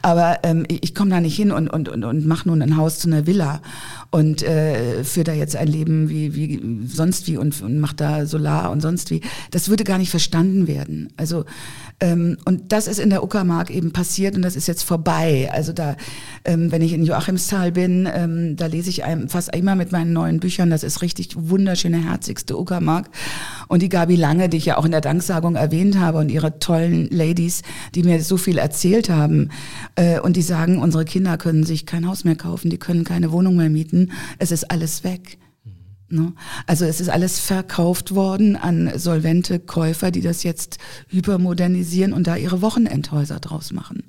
Aber 0.00 0.40
ähm, 0.42 0.64
ich, 0.68 0.82
ich 0.82 0.94
komme 0.94 1.10
da 1.10 1.20
nicht 1.20 1.36
hin 1.36 1.52
und 1.52 1.68
und 1.68 1.88
und 1.88 2.04
und 2.04 2.26
mache 2.26 2.48
nun 2.48 2.62
ein 2.62 2.76
Haus 2.76 2.98
zu 2.98 3.08
einer 3.08 3.26
Villa 3.26 3.60
und 4.10 4.42
äh, 4.42 5.04
führe 5.04 5.24
da 5.24 5.32
jetzt 5.32 5.56
ein 5.56 5.68
Leben 5.68 6.08
wie 6.08 6.34
wie 6.34 6.86
sonst 6.86 7.26
wie 7.26 7.36
und, 7.36 7.60
und 7.62 7.78
mache 7.80 7.96
da 7.96 8.26
Solar 8.26 8.70
und 8.70 8.80
sonst 8.80 9.10
wie. 9.10 9.20
Das 9.50 9.68
würde 9.68 9.84
gar 9.84 9.98
nicht 9.98 10.10
verstanden 10.10 10.66
werden. 10.66 11.12
Also 11.16 11.44
ähm, 12.00 12.38
und 12.44 12.61
das 12.68 12.86
ist 12.86 12.98
in 12.98 13.10
der 13.10 13.22
Uckermark 13.22 13.70
eben 13.70 13.92
passiert 13.92 14.36
und 14.36 14.42
das 14.42 14.56
ist 14.56 14.66
jetzt 14.66 14.82
vorbei. 14.82 15.50
Also 15.52 15.72
da, 15.72 15.96
ähm, 16.44 16.72
wenn 16.72 16.82
ich 16.82 16.92
in 16.92 17.04
Joachimsthal 17.04 17.72
bin, 17.72 18.08
ähm, 18.12 18.56
da 18.56 18.66
lese 18.66 18.90
ich 18.90 19.04
einem 19.04 19.28
fast 19.28 19.54
immer 19.54 19.74
mit 19.74 19.92
meinen 19.92 20.12
neuen 20.12 20.40
Büchern. 20.40 20.70
Das 20.70 20.82
ist 20.82 21.02
richtig 21.02 21.30
wunderschöne, 21.36 21.98
herzigste 21.98 22.58
Uckermark. 22.58 23.10
Und 23.68 23.82
die 23.82 23.88
Gabi 23.88 24.16
Lange, 24.16 24.48
die 24.48 24.56
ich 24.56 24.66
ja 24.66 24.78
auch 24.78 24.84
in 24.84 24.90
der 24.90 25.00
Danksagung 25.00 25.56
erwähnt 25.56 25.98
habe 25.98 26.18
und 26.18 26.30
ihre 26.30 26.58
tollen 26.58 27.08
Ladies, 27.10 27.62
die 27.94 28.02
mir 28.02 28.22
so 28.22 28.36
viel 28.36 28.58
erzählt 28.58 29.10
haben 29.10 29.50
äh, 29.96 30.20
und 30.20 30.36
die 30.36 30.42
sagen, 30.42 30.78
unsere 30.78 31.04
Kinder 31.04 31.36
können 31.38 31.64
sich 31.64 31.86
kein 31.86 32.06
Haus 32.06 32.24
mehr 32.24 32.36
kaufen, 32.36 32.70
die 32.70 32.78
können 32.78 33.04
keine 33.04 33.32
Wohnung 33.32 33.56
mehr 33.56 33.70
mieten. 33.70 34.12
Es 34.38 34.52
ist 34.52 34.70
alles 34.70 35.04
weg. 35.04 35.38
Ne? 36.12 36.32
Also 36.66 36.84
es 36.84 37.00
ist 37.00 37.08
alles 37.08 37.40
verkauft 37.40 38.14
worden 38.14 38.56
an 38.56 38.92
solvente 38.96 39.58
Käufer, 39.58 40.10
die 40.10 40.20
das 40.20 40.42
jetzt 40.42 40.78
hypermodernisieren 41.08 42.12
und 42.12 42.26
da 42.26 42.36
ihre 42.36 42.62
Wochenendhäuser 42.62 43.40
draus 43.40 43.72
machen. 43.72 44.04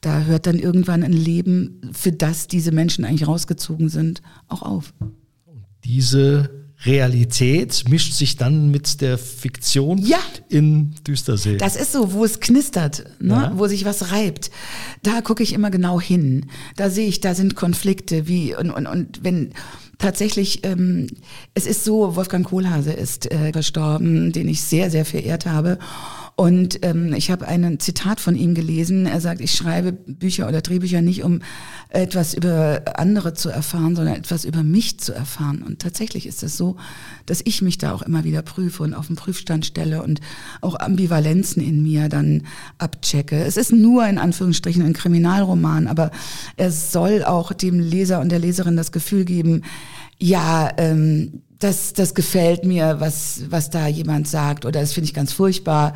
Da 0.00 0.22
hört 0.22 0.46
dann 0.46 0.58
irgendwann 0.58 1.02
ein 1.02 1.12
Leben, 1.12 1.80
für 1.92 2.12
das 2.12 2.46
diese 2.46 2.72
Menschen 2.72 3.04
eigentlich 3.04 3.28
rausgezogen 3.28 3.88
sind, 3.88 4.22
auch 4.48 4.62
auf. 4.62 4.94
Diese 5.84 6.59
Realität 6.84 7.84
mischt 7.88 8.14
sich 8.14 8.36
dann 8.36 8.70
mit 8.70 9.00
der 9.00 9.18
Fiktion 9.18 9.98
ja. 9.98 10.18
in 10.48 10.94
Düstersee. 11.06 11.56
Das 11.58 11.76
ist 11.76 11.92
so, 11.92 12.12
wo 12.12 12.24
es 12.24 12.40
knistert, 12.40 13.04
ne? 13.20 13.34
Ja. 13.34 13.52
wo 13.54 13.66
sich 13.66 13.84
was 13.84 14.12
reibt. 14.12 14.50
Da 15.02 15.20
gucke 15.20 15.42
ich 15.42 15.52
immer 15.52 15.70
genau 15.70 16.00
hin. 16.00 16.46
Da 16.76 16.88
sehe 16.88 17.06
ich, 17.06 17.20
da 17.20 17.34
sind 17.34 17.54
Konflikte, 17.54 18.28
wie 18.28 18.54
und, 18.54 18.70
und, 18.70 18.86
und 18.86 19.22
wenn 19.22 19.52
tatsächlich, 19.98 20.64
ähm, 20.64 21.06
es 21.54 21.66
ist 21.66 21.84
so, 21.84 22.16
Wolfgang 22.16 22.46
Kohlhase 22.46 22.92
ist 22.92 23.30
äh, 23.30 23.52
verstorben, 23.52 24.32
den 24.32 24.48
ich 24.48 24.62
sehr, 24.62 24.90
sehr 24.90 25.04
verehrt 25.04 25.46
habe. 25.46 25.78
Und 26.40 26.82
ähm, 26.86 27.12
ich 27.12 27.30
habe 27.30 27.46
ein 27.46 27.78
Zitat 27.80 28.18
von 28.18 28.34
ihm 28.34 28.54
gelesen. 28.54 29.04
Er 29.04 29.20
sagt, 29.20 29.42
ich 29.42 29.52
schreibe 29.52 29.92
Bücher 29.92 30.48
oder 30.48 30.62
Drehbücher 30.62 31.02
nicht, 31.02 31.22
um 31.22 31.40
etwas 31.90 32.32
über 32.32 32.80
andere 32.94 33.34
zu 33.34 33.50
erfahren, 33.50 33.94
sondern 33.94 34.14
etwas 34.14 34.46
über 34.46 34.62
mich 34.62 34.98
zu 34.98 35.12
erfahren. 35.12 35.62
Und 35.62 35.82
tatsächlich 35.82 36.24
ist 36.24 36.42
es 36.42 36.56
so, 36.56 36.76
dass 37.26 37.42
ich 37.44 37.60
mich 37.60 37.76
da 37.76 37.92
auch 37.92 38.00
immer 38.00 38.24
wieder 38.24 38.40
prüfe 38.40 38.82
und 38.84 38.94
auf 38.94 39.08
den 39.08 39.16
Prüfstand 39.16 39.66
stelle 39.66 40.02
und 40.02 40.22
auch 40.62 40.80
Ambivalenzen 40.80 41.62
in 41.62 41.82
mir 41.82 42.08
dann 42.08 42.44
abchecke. 42.78 43.36
Es 43.44 43.58
ist 43.58 43.70
nur 43.70 44.06
in 44.06 44.16
Anführungsstrichen 44.16 44.82
ein 44.82 44.94
Kriminalroman, 44.94 45.88
aber 45.88 46.10
er 46.56 46.72
soll 46.72 47.22
auch 47.22 47.52
dem 47.52 47.78
Leser 47.80 48.18
und 48.18 48.32
der 48.32 48.38
Leserin 48.38 48.78
das 48.78 48.92
Gefühl 48.92 49.26
geben, 49.26 49.60
ja, 50.18 50.70
ähm, 50.78 51.42
das, 51.60 51.92
das 51.92 52.14
gefällt 52.14 52.64
mir, 52.64 52.96
was, 53.00 53.42
was 53.50 53.70
da 53.70 53.86
jemand 53.86 54.26
sagt, 54.26 54.64
oder 54.64 54.80
das 54.80 54.92
finde 54.92 55.06
ich 55.06 55.14
ganz 55.14 55.32
furchtbar, 55.32 55.94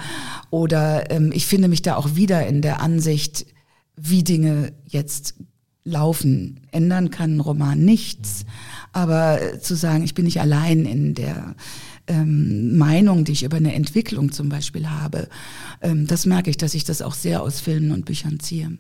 oder 0.50 1.11
ähm, 1.11 1.33
ich 1.33 1.47
finde 1.47 1.68
mich 1.68 1.83
da 1.83 1.97
auch 1.97 2.14
wieder 2.14 2.47
in 2.47 2.62
der 2.62 2.80
Ansicht, 2.80 3.47
wie 3.97 4.23
Dinge 4.23 4.73
jetzt 4.87 5.35
laufen. 5.85 6.61
Ändern 6.71 7.11
kann 7.11 7.37
ein 7.37 7.40
Roman 7.40 7.78
nichts, 7.78 8.44
aber 8.92 9.38
zu 9.61 9.75
sagen, 9.75 10.04
ich 10.04 10.14
bin 10.14 10.26
nicht 10.26 10.40
allein 10.40 10.85
in 10.85 11.14
der 11.14 11.54
ähm, 12.06 12.76
Meinung, 12.76 13.25
die 13.25 13.33
ich 13.33 13.44
über 13.44 13.56
eine 13.56 13.75
Entwicklung 13.75 14.33
zum 14.33 14.50
Beispiel 14.50 14.88
habe, 14.88 15.28
ähm, 15.80 16.06
das 16.06 16.26
merke 16.26 16.50
ich, 16.50 16.59
dass 16.59 16.75
ich 16.75 16.85
das 16.85 17.00
auch 17.00 17.14
sehr 17.14 17.42
aus 17.42 17.61
Filmen 17.61 17.92
und 17.92 18.04
Büchern 18.04 18.38
ziehe. 18.38 18.78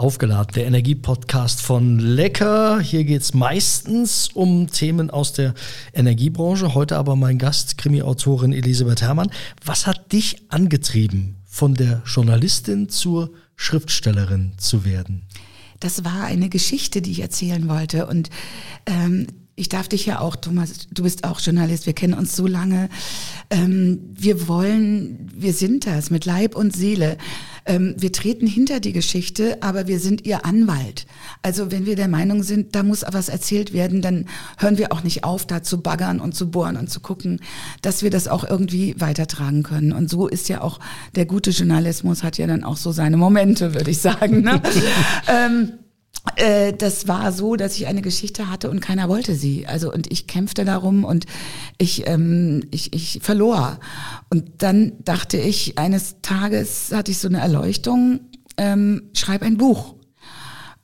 Aufgeladen, 0.00 0.54
der 0.54 0.66
Energiepodcast 0.66 1.60
von 1.60 1.98
Lecker. 1.98 2.80
Hier 2.80 3.04
geht 3.04 3.20
es 3.20 3.34
meistens 3.34 4.30
um 4.32 4.70
Themen 4.70 5.10
aus 5.10 5.34
der 5.34 5.52
Energiebranche. 5.92 6.72
Heute 6.72 6.96
aber 6.96 7.16
mein 7.16 7.36
Gast, 7.36 7.76
Krimi-Autorin 7.76 8.54
Elisabeth 8.54 9.02
Herrmann. 9.02 9.30
Was 9.62 9.86
hat 9.86 10.10
dich 10.10 10.36
angetrieben, 10.48 11.36
von 11.44 11.74
der 11.74 12.00
Journalistin 12.06 12.88
zur 12.88 13.32
Schriftstellerin 13.56 14.54
zu 14.56 14.86
werden? 14.86 15.26
Das 15.80 16.02
war 16.02 16.24
eine 16.24 16.48
Geschichte, 16.48 17.02
die 17.02 17.10
ich 17.10 17.20
erzählen 17.20 17.68
wollte. 17.68 18.06
Und 18.06 18.30
ähm, 18.86 19.26
ich 19.54 19.68
darf 19.68 19.86
dich 19.86 20.06
ja 20.06 20.20
auch, 20.20 20.36
Thomas, 20.36 20.88
du 20.90 21.02
bist 21.02 21.24
auch 21.24 21.40
Journalist, 21.40 21.84
wir 21.84 21.92
kennen 21.92 22.14
uns 22.14 22.34
so 22.34 22.46
lange. 22.46 22.88
Ähm, 23.50 24.00
wir 24.14 24.48
wollen, 24.48 25.30
wir 25.34 25.52
sind 25.52 25.84
das 25.84 26.08
mit 26.08 26.24
Leib 26.24 26.56
und 26.56 26.74
Seele. 26.74 27.18
Ähm, 27.66 27.94
wir 27.98 28.12
treten 28.12 28.46
hinter 28.46 28.80
die 28.80 28.92
Geschichte, 28.92 29.58
aber 29.62 29.86
wir 29.86 30.00
sind 30.00 30.26
ihr 30.26 30.44
Anwalt. 30.44 31.06
Also 31.42 31.70
wenn 31.70 31.86
wir 31.86 31.96
der 31.96 32.08
Meinung 32.08 32.42
sind, 32.42 32.74
da 32.74 32.82
muss 32.82 33.04
was 33.10 33.28
erzählt 33.28 33.72
werden, 33.72 34.02
dann 34.02 34.26
hören 34.58 34.78
wir 34.78 34.92
auch 34.92 35.02
nicht 35.02 35.24
auf, 35.24 35.46
da 35.46 35.62
zu 35.62 35.80
baggern 35.80 36.20
und 36.20 36.34
zu 36.34 36.50
bohren 36.50 36.76
und 36.76 36.90
zu 36.90 37.00
gucken, 37.00 37.40
dass 37.82 38.02
wir 38.02 38.10
das 38.10 38.28
auch 38.28 38.44
irgendwie 38.44 38.94
weitertragen 38.98 39.62
können. 39.62 39.92
Und 39.92 40.10
so 40.10 40.28
ist 40.28 40.48
ja 40.48 40.60
auch 40.60 40.80
der 41.16 41.26
gute 41.26 41.50
Journalismus 41.50 42.22
hat 42.22 42.38
ja 42.38 42.46
dann 42.46 42.64
auch 42.64 42.76
so 42.76 42.92
seine 42.92 43.16
Momente, 43.16 43.74
würde 43.74 43.90
ich 43.90 43.98
sagen. 43.98 44.42
Ne? 44.42 44.60
ähm, 45.28 45.72
äh, 46.36 46.72
das 46.72 47.08
war 47.08 47.32
so, 47.32 47.56
dass 47.56 47.76
ich 47.76 47.86
eine 47.86 48.02
Geschichte 48.02 48.50
hatte 48.50 48.70
und 48.70 48.80
keiner 48.80 49.08
wollte 49.08 49.34
sie. 49.34 49.66
Also 49.66 49.92
und 49.92 50.10
ich 50.10 50.26
kämpfte 50.26 50.64
darum 50.64 51.04
und 51.04 51.26
ich, 51.78 52.06
ähm, 52.06 52.64
ich, 52.70 52.92
ich 52.92 53.20
verlor. 53.22 53.78
Und 54.28 54.62
dann 54.62 54.92
dachte 55.04 55.38
ich, 55.38 55.78
eines 55.78 56.16
Tages 56.22 56.92
hatte 56.92 57.10
ich 57.10 57.18
so 57.18 57.28
eine 57.28 57.40
Erleuchtung, 57.40 58.20
ähm, 58.56 59.10
schreib 59.14 59.42
ein 59.42 59.56
Buch. 59.56 59.94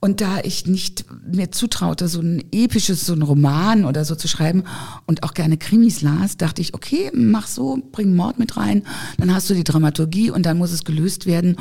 Und 0.07 0.21
da 0.21 0.39
ich 0.41 0.65
nicht 0.65 1.03
mir 1.29 1.51
zutraute, 1.51 2.07
so 2.07 2.21
ein 2.21 2.41
episches, 2.53 3.05
so 3.05 3.11
ein 3.11 3.23
Roman 3.23 3.83
oder 3.83 4.05
so 4.05 4.15
zu 4.15 4.29
schreiben 4.29 4.63
und 5.05 5.23
auch 5.23 5.33
gerne 5.33 5.57
Krimis 5.57 6.01
las, 6.01 6.37
dachte 6.37 6.61
ich, 6.61 6.73
okay, 6.73 7.11
mach 7.13 7.45
so, 7.45 7.77
bring 7.91 8.15
Mord 8.15 8.39
mit 8.39 8.55
rein, 8.55 8.83
dann 9.17 9.35
hast 9.35 9.49
du 9.49 9.53
die 9.53 9.65
Dramaturgie 9.65 10.31
und 10.31 10.45
dann 10.45 10.57
muss 10.57 10.71
es 10.71 10.85
gelöst 10.85 11.25
werden. 11.25 11.57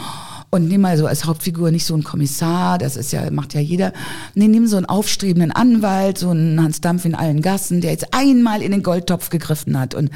Und 0.51 0.69
nimm 0.69 0.83
mal 0.83 0.97
so 0.97 1.07
als 1.07 1.25
Hauptfigur 1.25 1.73
nicht 1.73 1.87
so 1.87 1.95
einen 1.95 2.05
Kommissar, 2.05 2.79
das 2.79 2.95
ist 2.95 3.13
ja, 3.13 3.29
macht 3.33 3.53
ja 3.53 3.61
jeder. 3.61 3.93
Nee, 4.37 4.47
nimm 4.47 4.69
so 4.69 4.77
einen 4.77 4.87
aufstrebenden 4.87 5.51
Anwalt, 5.51 6.17
so 6.17 6.31
einen 6.31 6.63
Hans 6.63 6.81
Dampf 6.81 7.05
in 7.05 7.17
allen 7.17 7.43
Gassen, 7.43 7.81
der 7.81 7.91
jetzt 7.91 8.15
einmal 8.15 8.63
in 8.63 8.71
den 8.71 8.85
Goldtopf 8.85 9.29
gegriffen 9.29 9.77
hat 9.77 9.97
und 9.97 10.11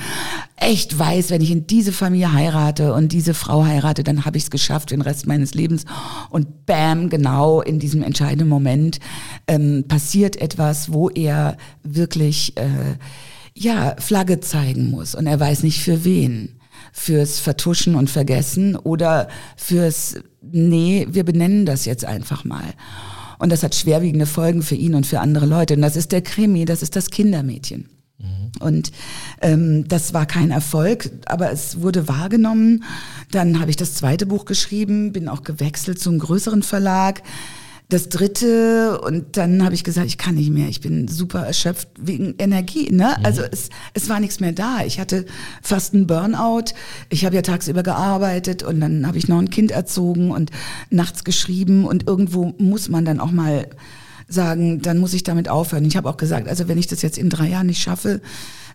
echt 0.55 0.97
weiß, 0.97 1.31
wenn 1.31 1.41
ich 1.41 1.51
in 1.51 1.67
diese 1.67 1.91
Familie 1.91 2.33
heirate 2.33 2.93
und 2.93 3.11
diese 3.11 3.35
Frau 3.35 3.65
heirate, 3.65 4.05
dann 4.05 4.25
habe 4.25 4.37
ich 4.37 4.45
es 4.45 4.51
geschafft 4.51 4.93
den 4.93 5.01
Rest 5.01 5.27
meines 5.27 5.55
Lebens. 5.55 5.85
Und 6.29 6.67
bam, 6.67 7.09
genau 7.09 7.61
in 7.63 7.79
diesem 7.81 8.03
entscheidenden 8.21 8.49
Moment 8.49 9.00
ähm, 9.47 9.85
passiert 9.89 10.37
etwas, 10.37 10.93
wo 10.93 11.09
er 11.09 11.57
wirklich 11.83 12.57
äh, 12.57 12.97
ja, 13.55 13.97
Flagge 13.99 14.41
zeigen 14.41 14.91
muss 14.91 15.15
und 15.15 15.27
er 15.27 15.41
weiß 15.41 15.62
nicht 15.62 15.83
für 15.83 16.05
wen. 16.05 16.57
Fürs 16.93 17.39
Vertuschen 17.39 17.95
und 17.95 18.11
Vergessen 18.11 18.75
oder 18.75 19.29
fürs, 19.57 20.17
nee, 20.43 21.07
wir 21.11 21.25
benennen 21.25 21.65
das 21.65 21.85
jetzt 21.85 22.05
einfach 22.05 22.45
mal. 22.45 22.65
Und 23.39 23.53
das 23.53 23.62
hat 23.62 23.75
schwerwiegende 23.75 24.27
Folgen 24.27 24.62
für 24.62 24.75
ihn 24.75 24.95
und 24.95 25.07
für 25.07 25.21
andere 25.21 25.47
Leute. 25.47 25.75
Und 25.75 25.83
das 25.83 25.95
ist 25.95 26.11
der 26.11 26.23
Krimi, 26.23 26.65
das 26.65 26.83
ist 26.83 26.97
das 26.97 27.11
Kindermädchen. 27.11 27.89
Und 28.59 28.91
ähm, 29.41 29.87
das 29.89 30.12
war 30.12 30.27
kein 30.27 30.50
Erfolg, 30.50 31.11
aber 31.27 31.53
es 31.53 31.81
wurde 31.81 32.09
wahrgenommen. 32.09 32.85
Dann 33.31 33.61
habe 33.61 33.71
ich 33.71 33.77
das 33.77 33.95
zweite 33.95 34.27
Buch 34.27 34.45
geschrieben, 34.45 35.12
bin 35.12 35.29
auch 35.29 35.45
gewechselt 35.45 36.00
zum 36.00 36.19
größeren 36.19 36.62
Verlag. 36.62 37.23
Das 37.91 38.09
dritte 38.09 39.01
und 39.01 39.37
dann 39.37 39.65
habe 39.65 39.75
ich 39.75 39.85
gesagt, 39.85 40.07
ich 40.07 40.17
kann 40.17 40.37
nicht 40.37 40.51
mehr, 40.51 40.69
ich 40.69 40.81
bin 40.81 41.09
super 41.09 41.41
erschöpft 41.41 41.89
wegen 41.99 42.35
Energie. 42.39 42.91
Ne? 42.91 43.17
Mhm. 43.19 43.25
Also 43.27 43.43
es, 43.43 43.69
es 43.95 44.09
war 44.09 44.21
nichts 44.21 44.41
mehr 44.41 44.53
da. 44.53 44.79
Ich 44.87 45.01
hatte 45.01 45.27
fast 45.61 45.93
einen 45.93 46.07
Burnout. 46.07 46.73
Ich 47.09 47.25
habe 47.25 47.35
ja 47.35 47.43
tagsüber 47.43 47.83
gearbeitet 47.83 48.63
und 48.63 48.81
dann 48.81 49.07
habe 49.07 49.19
ich 49.19 49.29
noch 49.29 49.39
ein 49.39 49.51
Kind 49.51 49.73
erzogen 49.73 50.31
und 50.31 50.51
nachts 50.89 51.25
geschrieben 51.25 51.85
und 51.85 52.07
irgendwo 52.07 52.55
muss 52.59 52.89
man 52.89 53.05
dann 53.05 53.21
auch 53.21 53.33
mal 53.33 53.67
sagen, 54.29 54.81
dann 54.81 54.99
muss 54.99 55.13
ich 55.13 55.25
damit 55.25 55.49
aufhören. 55.49 55.85
Ich 55.85 55.97
habe 55.97 56.09
auch 56.09 56.17
gesagt, 56.17 56.49
also 56.49 56.69
wenn 56.69 56.79
ich 56.79 56.87
das 56.87 57.03
jetzt 57.03 57.19
in 57.19 57.29
drei 57.29 57.49
Jahren 57.49 57.67
nicht 57.67 57.83
schaffe, 57.83 58.21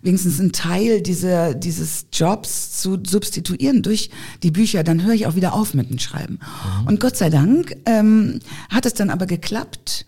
wenigstens 0.06 0.40
einen 0.40 0.52
Teil 0.52 1.02
dieser, 1.02 1.54
dieses 1.54 2.08
Jobs 2.14 2.80
zu 2.80 3.00
substituieren 3.06 3.82
durch 3.82 4.10
die 4.44 4.52
Bücher, 4.52 4.84
dann 4.84 5.04
höre 5.04 5.14
ich 5.14 5.28
auch 5.28 5.36
wieder 5.36 5.54
auf 5.54 5.74
mit 5.74 5.90
dem 5.90 6.00
Schreiben. 6.00 6.40
Mhm. 6.82 6.88
Und 6.88 7.00
Gott 7.00 7.18
sei 7.18 7.30
Dank 7.30 7.76
ähm, 7.86 8.40
hat 8.70 8.86
es 8.86 8.94
dann 8.94 9.10
aber 9.10 9.26
geklappt. 9.26 10.06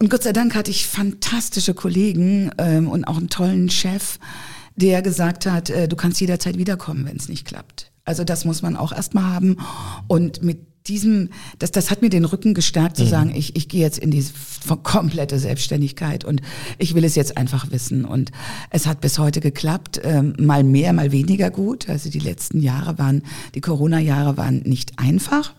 Und 0.00 0.10
Gott 0.10 0.22
sei 0.22 0.32
Dank 0.32 0.54
hatte 0.54 0.70
ich 0.70 0.86
fantastische 0.86 1.74
Kollegen 1.74 2.50
ähm, 2.58 2.88
und 2.88 3.04
auch 3.04 3.16
einen 3.16 3.28
tollen 3.28 3.68
Chef, 3.68 4.18
der 4.76 5.02
gesagt 5.02 5.46
hat, 5.46 5.70
äh, 5.70 5.88
du 5.88 5.96
kannst 5.96 6.20
jederzeit 6.20 6.56
wiederkommen, 6.56 7.04
wenn 7.06 7.16
es 7.16 7.28
nicht 7.28 7.44
klappt. 7.44 7.90
Also 8.04 8.24
das 8.24 8.44
muss 8.44 8.62
man 8.62 8.76
auch 8.76 8.92
erstmal 8.92 9.24
haben. 9.24 9.56
Und 10.06 10.42
mit 10.42 10.67
diesem, 10.88 11.30
das, 11.58 11.70
das 11.70 11.90
hat 11.90 12.02
mir 12.02 12.10
den 12.10 12.24
Rücken 12.24 12.54
gestärkt 12.54 12.96
zu 12.96 13.04
mhm. 13.04 13.08
sagen, 13.08 13.32
ich, 13.34 13.56
ich 13.56 13.68
gehe 13.68 13.80
jetzt 13.80 13.98
in 13.98 14.10
die 14.10 14.24
komplette 14.82 15.38
Selbstständigkeit 15.38 16.24
und 16.24 16.40
ich 16.78 16.94
will 16.94 17.04
es 17.04 17.14
jetzt 17.14 17.36
einfach 17.36 17.70
wissen. 17.70 18.04
Und 18.04 18.32
es 18.70 18.86
hat 18.86 19.00
bis 19.00 19.18
heute 19.18 19.40
geklappt, 19.40 20.00
ähm, 20.04 20.34
mal 20.38 20.64
mehr, 20.64 20.92
mal 20.92 21.12
weniger 21.12 21.50
gut. 21.50 21.88
Also 21.88 22.10
die 22.10 22.18
letzten 22.18 22.60
Jahre 22.60 22.98
waren, 22.98 23.22
die 23.54 23.60
Corona-Jahre 23.60 24.36
waren 24.36 24.60
nicht 24.60 24.98
einfach. 24.98 25.54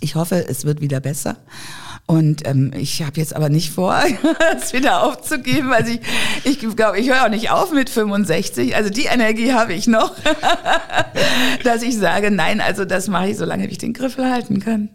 Ich 0.00 0.14
hoffe, 0.14 0.46
es 0.48 0.64
wird 0.64 0.80
wieder 0.80 1.00
besser. 1.00 1.36
Und 2.10 2.44
ähm, 2.44 2.72
ich 2.76 3.04
habe 3.04 3.20
jetzt 3.20 3.36
aber 3.36 3.50
nicht 3.50 3.70
vor, 3.70 3.96
es 4.60 4.72
wieder 4.72 5.04
aufzugeben. 5.04 5.72
Also 5.72 5.92
ich 5.92 6.00
ich 6.44 6.76
glaube, 6.76 6.98
ich 6.98 7.08
höre 7.08 7.24
auch 7.24 7.28
nicht 7.28 7.52
auf 7.52 7.70
mit 7.70 7.88
65. 7.88 8.74
Also 8.74 8.90
die 8.90 9.04
Energie 9.04 9.52
habe 9.52 9.74
ich 9.74 9.86
noch, 9.86 10.16
dass 11.62 11.82
ich 11.82 11.96
sage, 11.96 12.32
nein, 12.32 12.60
also 12.60 12.84
das 12.84 13.06
mache 13.06 13.28
ich, 13.28 13.36
solange 13.36 13.68
ich 13.68 13.78
den 13.78 13.92
Griffel 13.92 14.28
halten 14.28 14.58
kann. 14.58 14.90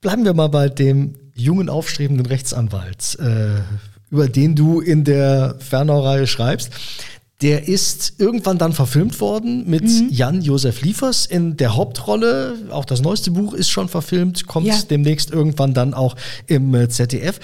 Bleiben 0.00 0.24
wir 0.24 0.32
mal 0.32 0.48
bei 0.48 0.70
dem 0.70 1.16
jungen, 1.34 1.68
aufstrebenden 1.68 2.24
Rechtsanwalt, 2.24 3.18
äh, 3.20 3.60
über 4.10 4.26
den 4.26 4.54
du 4.54 4.80
in 4.80 5.04
der 5.04 5.56
Fernau-Reihe 5.58 6.26
schreibst. 6.26 6.72
Der 7.40 7.68
ist 7.68 8.14
irgendwann 8.18 8.58
dann 8.58 8.72
verfilmt 8.72 9.20
worden 9.20 9.68
mit 9.68 9.84
mhm. 9.84 10.08
Jan-Josef 10.10 10.82
Liefers 10.82 11.24
in 11.24 11.56
der 11.56 11.76
Hauptrolle. 11.76 12.56
Auch 12.70 12.84
das 12.84 13.00
neueste 13.00 13.30
Buch 13.30 13.54
ist 13.54 13.70
schon 13.70 13.88
verfilmt, 13.88 14.46
kommt 14.46 14.66
ja. 14.66 14.76
demnächst 14.90 15.30
irgendwann 15.30 15.72
dann 15.72 15.94
auch 15.94 16.16
im 16.46 16.74
äh, 16.74 16.88
ZDF. 16.88 17.38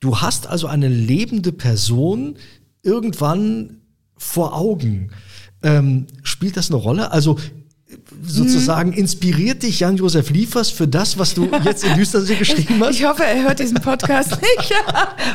Du 0.00 0.18
hast 0.18 0.48
also 0.48 0.66
eine 0.66 0.88
lebende 0.88 1.52
Person 1.52 2.36
irgendwann 2.82 3.82
vor 4.16 4.56
Augen. 4.56 5.12
Ähm, 5.62 6.08
spielt 6.24 6.56
das 6.56 6.70
eine 6.70 6.80
Rolle? 6.80 7.12
Also 7.12 7.38
sozusagen 8.24 8.92
inspiriert 8.92 9.62
dich 9.62 9.80
Jan-Josef 9.80 10.30
Liefers 10.30 10.70
für 10.70 10.86
das, 10.86 11.18
was 11.18 11.34
du 11.34 11.48
jetzt 11.64 11.84
in 11.84 11.94
Düstersee 11.94 12.36
geschrieben 12.36 12.80
hast? 12.80 12.94
Ich 12.94 13.04
hoffe, 13.04 13.24
er 13.24 13.42
hört 13.42 13.58
diesen 13.58 13.80
Podcast 13.80 14.30
nicht. 14.40 14.72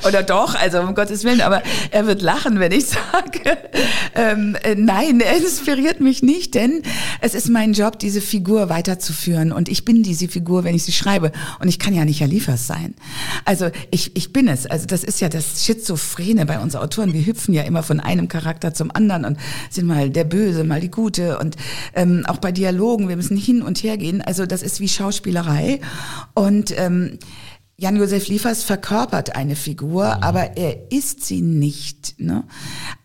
Oder 0.08 0.24
doch, 0.24 0.56
also 0.56 0.79
um 0.79 0.96
Gottes 0.96 1.24
Willen, 1.24 1.41
aber 1.41 1.62
er 1.91 2.08
wird 2.08 2.22
lachen, 2.22 2.60
wenn 2.60 2.72
ich 2.72 2.86
sage, 2.86 3.58
ähm, 4.15 4.56
äh, 4.63 4.75
nein, 4.75 5.20
er 5.20 5.38
inspiriert 5.38 6.00
mich 6.00 6.24
nicht, 6.24 6.56
denn 6.56 6.82
es 7.20 7.36
ist 7.36 7.50
mein 7.50 7.74
Job, 7.74 8.00
diese 8.00 8.22
Figur 8.22 8.70
weiterzuführen. 8.70 9.51
Und 9.51 9.67
ich 9.67 9.84
bin 9.84 10.01
diese 10.01 10.29
Figur, 10.29 10.63
wenn 10.63 10.75
ich 10.75 10.84
sie 10.84 10.94
schreibe. 10.94 11.32
Und 11.60 11.67
ich 11.67 11.79
kann 11.79 11.94
ja 11.94 12.06
nicht 12.06 12.22
Herr 12.22 12.27
Liefers 12.27 12.67
sein. 12.67 12.96
Also 13.44 13.70
ich, 13.92 14.16
ich 14.16 14.31
bin 14.31 14.48
es, 14.48 14.66
also 14.66 14.85
das 14.85 15.03
ist 15.03 15.20
ja 15.20 15.27
das 15.27 15.66
Schizophrene 15.66 16.46
bei 16.46 16.59
uns 16.59 16.75
Autoren, 16.75 17.14
wir 17.14 17.25
hüpfen 17.25 17.53
ja 17.53 17.64
immer 17.64 17.83
von 17.83 18.00
einem 18.00 18.29
Charakter 18.29 18.74
zum 18.74 18.92
anderen 18.92 19.25
und 19.25 19.38
sind 19.70 19.88
mal 19.88 20.09
der 20.09 20.24
Böse, 20.24 20.64
mal 20.64 20.79
die 20.79 20.92
Gute. 20.92 21.38
Und 21.40 21.57
ähm, 21.94 22.24
auch 22.27 22.38
bei 22.38 22.51
Dialogen 22.51 22.76
Dialogen, 22.77 23.09
wir 23.09 23.16
müssen 23.16 23.37
hin 23.37 23.63
und 23.63 23.81
her 23.81 23.98
gehen. 23.98 24.22
Also 24.22 24.46
das 24.46 24.61
ist 24.61 24.79
wie 24.79 24.87
Schauspielerei. 24.87 25.81
Und 26.35 26.77
ähm, 26.77 27.18
Jan-Josef 27.79 28.27
Liefers 28.27 28.63
verkörpert 28.63 29.35
eine 29.35 29.55
Figur, 29.55 30.05
mhm. 30.05 30.24
aber 30.24 30.57
er 30.57 30.92
ist 30.92 31.25
sie 31.25 31.42
nicht. 31.42 32.16
Ne? 32.20 32.44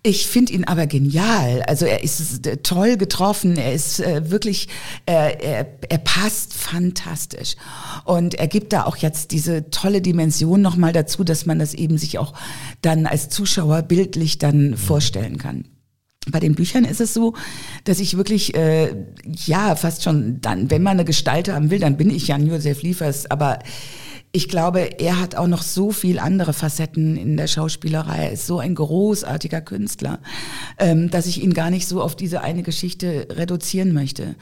Ich 0.02 0.26
finde 0.26 0.52
ihn 0.52 0.64
aber 0.64 0.86
genial. 0.86 1.62
Also 1.66 1.86
er 1.86 2.02
ist 2.02 2.46
äh, 2.46 2.58
toll 2.58 2.98
getroffen, 2.98 3.56
er 3.56 3.72
ist 3.72 4.00
äh, 4.00 4.30
wirklich, 4.30 4.68
er, 5.06 5.42
er, 5.42 5.66
er 5.88 5.98
passt 5.98 6.54
fantastisch. 6.54 7.56
Und 8.04 8.34
er 8.34 8.48
gibt 8.48 8.72
da 8.74 8.84
auch 8.84 8.96
jetzt 8.96 9.30
diese 9.30 9.70
tolle 9.70 10.02
Dimension 10.02 10.60
nochmal 10.60 10.92
dazu, 10.92 11.24
dass 11.24 11.46
man 11.46 11.58
das 11.58 11.72
eben 11.72 11.96
sich 11.96 12.18
auch 12.18 12.34
dann 12.82 13.06
als 13.06 13.30
Zuschauer 13.30 13.82
bildlich 13.82 14.38
dann 14.38 14.70
mhm. 14.70 14.76
vorstellen 14.76 15.38
kann. 15.38 15.64
Bei 16.30 16.38
den 16.38 16.54
Büchern 16.54 16.84
ist 16.84 17.00
es 17.00 17.14
so, 17.14 17.34
dass 17.84 17.98
ich 17.98 18.16
wirklich, 18.16 18.54
äh, 18.54 18.94
ja, 19.24 19.74
fast 19.74 20.04
schon 20.04 20.40
dann, 20.40 20.70
wenn 20.70 20.82
man 20.82 20.92
eine 20.92 21.04
Gestalt 21.04 21.48
haben 21.48 21.70
will, 21.70 21.80
dann 21.80 21.96
bin 21.96 22.10
ich 22.10 22.28
Jan-Josef 22.28 22.82
Liefers, 22.82 23.28
aber 23.30 23.58
ich 24.34 24.48
glaube, 24.48 24.98
er 24.98 25.20
hat 25.20 25.34
auch 25.34 25.46
noch 25.46 25.60
so 25.60 25.90
viel 25.90 26.18
andere 26.18 26.54
Facetten 26.54 27.18
in 27.18 27.36
der 27.36 27.48
Schauspielerei. 27.48 28.16
Er 28.16 28.32
ist 28.32 28.46
so 28.46 28.60
ein 28.60 28.74
großartiger 28.74 29.60
Künstler, 29.60 30.20
ähm, 30.78 31.10
dass 31.10 31.26
ich 31.26 31.42
ihn 31.42 31.52
gar 31.52 31.68
nicht 31.68 31.86
so 31.86 32.00
auf 32.00 32.16
diese 32.16 32.40
eine 32.40 32.62
Geschichte 32.62 33.26
reduzieren 33.30 33.92
möchte. 33.92 34.34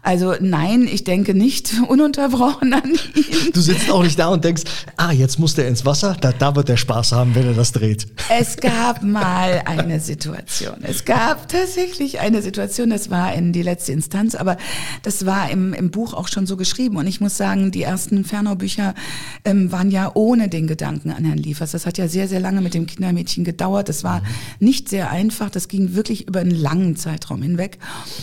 Also 0.00 0.34
nein, 0.40 0.88
ich 0.90 1.04
denke 1.04 1.34
nicht 1.34 1.74
ununterbrochen 1.88 2.72
an 2.72 2.92
ihn. 3.14 3.52
Du 3.52 3.60
sitzt 3.60 3.90
auch 3.90 4.02
nicht 4.02 4.18
da 4.18 4.28
und 4.28 4.44
denkst, 4.44 4.62
ah, 4.96 5.12
jetzt 5.12 5.38
muss 5.38 5.54
der 5.54 5.68
ins 5.68 5.84
Wasser, 5.84 6.16
da, 6.18 6.32
da 6.32 6.56
wird 6.56 6.70
der 6.70 6.78
Spaß 6.78 7.12
haben, 7.12 7.34
wenn 7.34 7.46
er 7.46 7.52
das 7.52 7.72
dreht. 7.72 8.06
Es 8.30 8.56
gab 8.56 9.02
mal 9.02 9.60
eine 9.66 10.00
Situation. 10.00 10.76
Es 10.80 11.04
gab 11.04 11.50
tatsächlich 11.50 12.18
eine 12.18 12.40
Situation, 12.40 12.88
das 12.88 13.10
war 13.10 13.34
in 13.34 13.52
die 13.52 13.62
letzte 13.62 13.92
Instanz, 13.92 14.34
aber 14.36 14.56
das 15.02 15.26
war 15.26 15.50
im, 15.50 15.74
im 15.74 15.90
Buch 15.90 16.14
auch 16.14 16.28
schon 16.28 16.46
so 16.46 16.56
geschrieben. 16.56 16.96
Und 16.96 17.06
ich 17.06 17.20
muss 17.20 17.36
sagen, 17.36 17.70
die 17.72 17.82
ersten 17.82 18.24
Fernau-Bücher 18.24 18.94
ähm, 19.44 19.72
waren 19.72 19.90
ja 19.90 20.10
ohne 20.14 20.48
den 20.48 20.66
Gedanken 20.66 21.10
an 21.10 21.24
Herrn 21.24 21.38
Liefers. 21.38 21.72
Das 21.72 21.86
hat 21.86 21.98
ja 21.98 22.08
sehr, 22.08 22.28
sehr 22.28 22.40
lange 22.40 22.60
mit 22.60 22.74
dem 22.74 22.86
Kindermädchen 22.86 23.44
gedauert. 23.44 23.88
Das 23.88 24.04
war 24.04 24.22
nicht 24.60 24.88
sehr 24.88 25.10
einfach. 25.10 25.50
Das 25.50 25.68
ging 25.68 25.94
wirklich 25.94 26.28
über 26.28 26.40
einen 26.40 26.50
langen 26.50 26.96
Zeitraum 26.96 27.42
hinweg. 27.42 27.78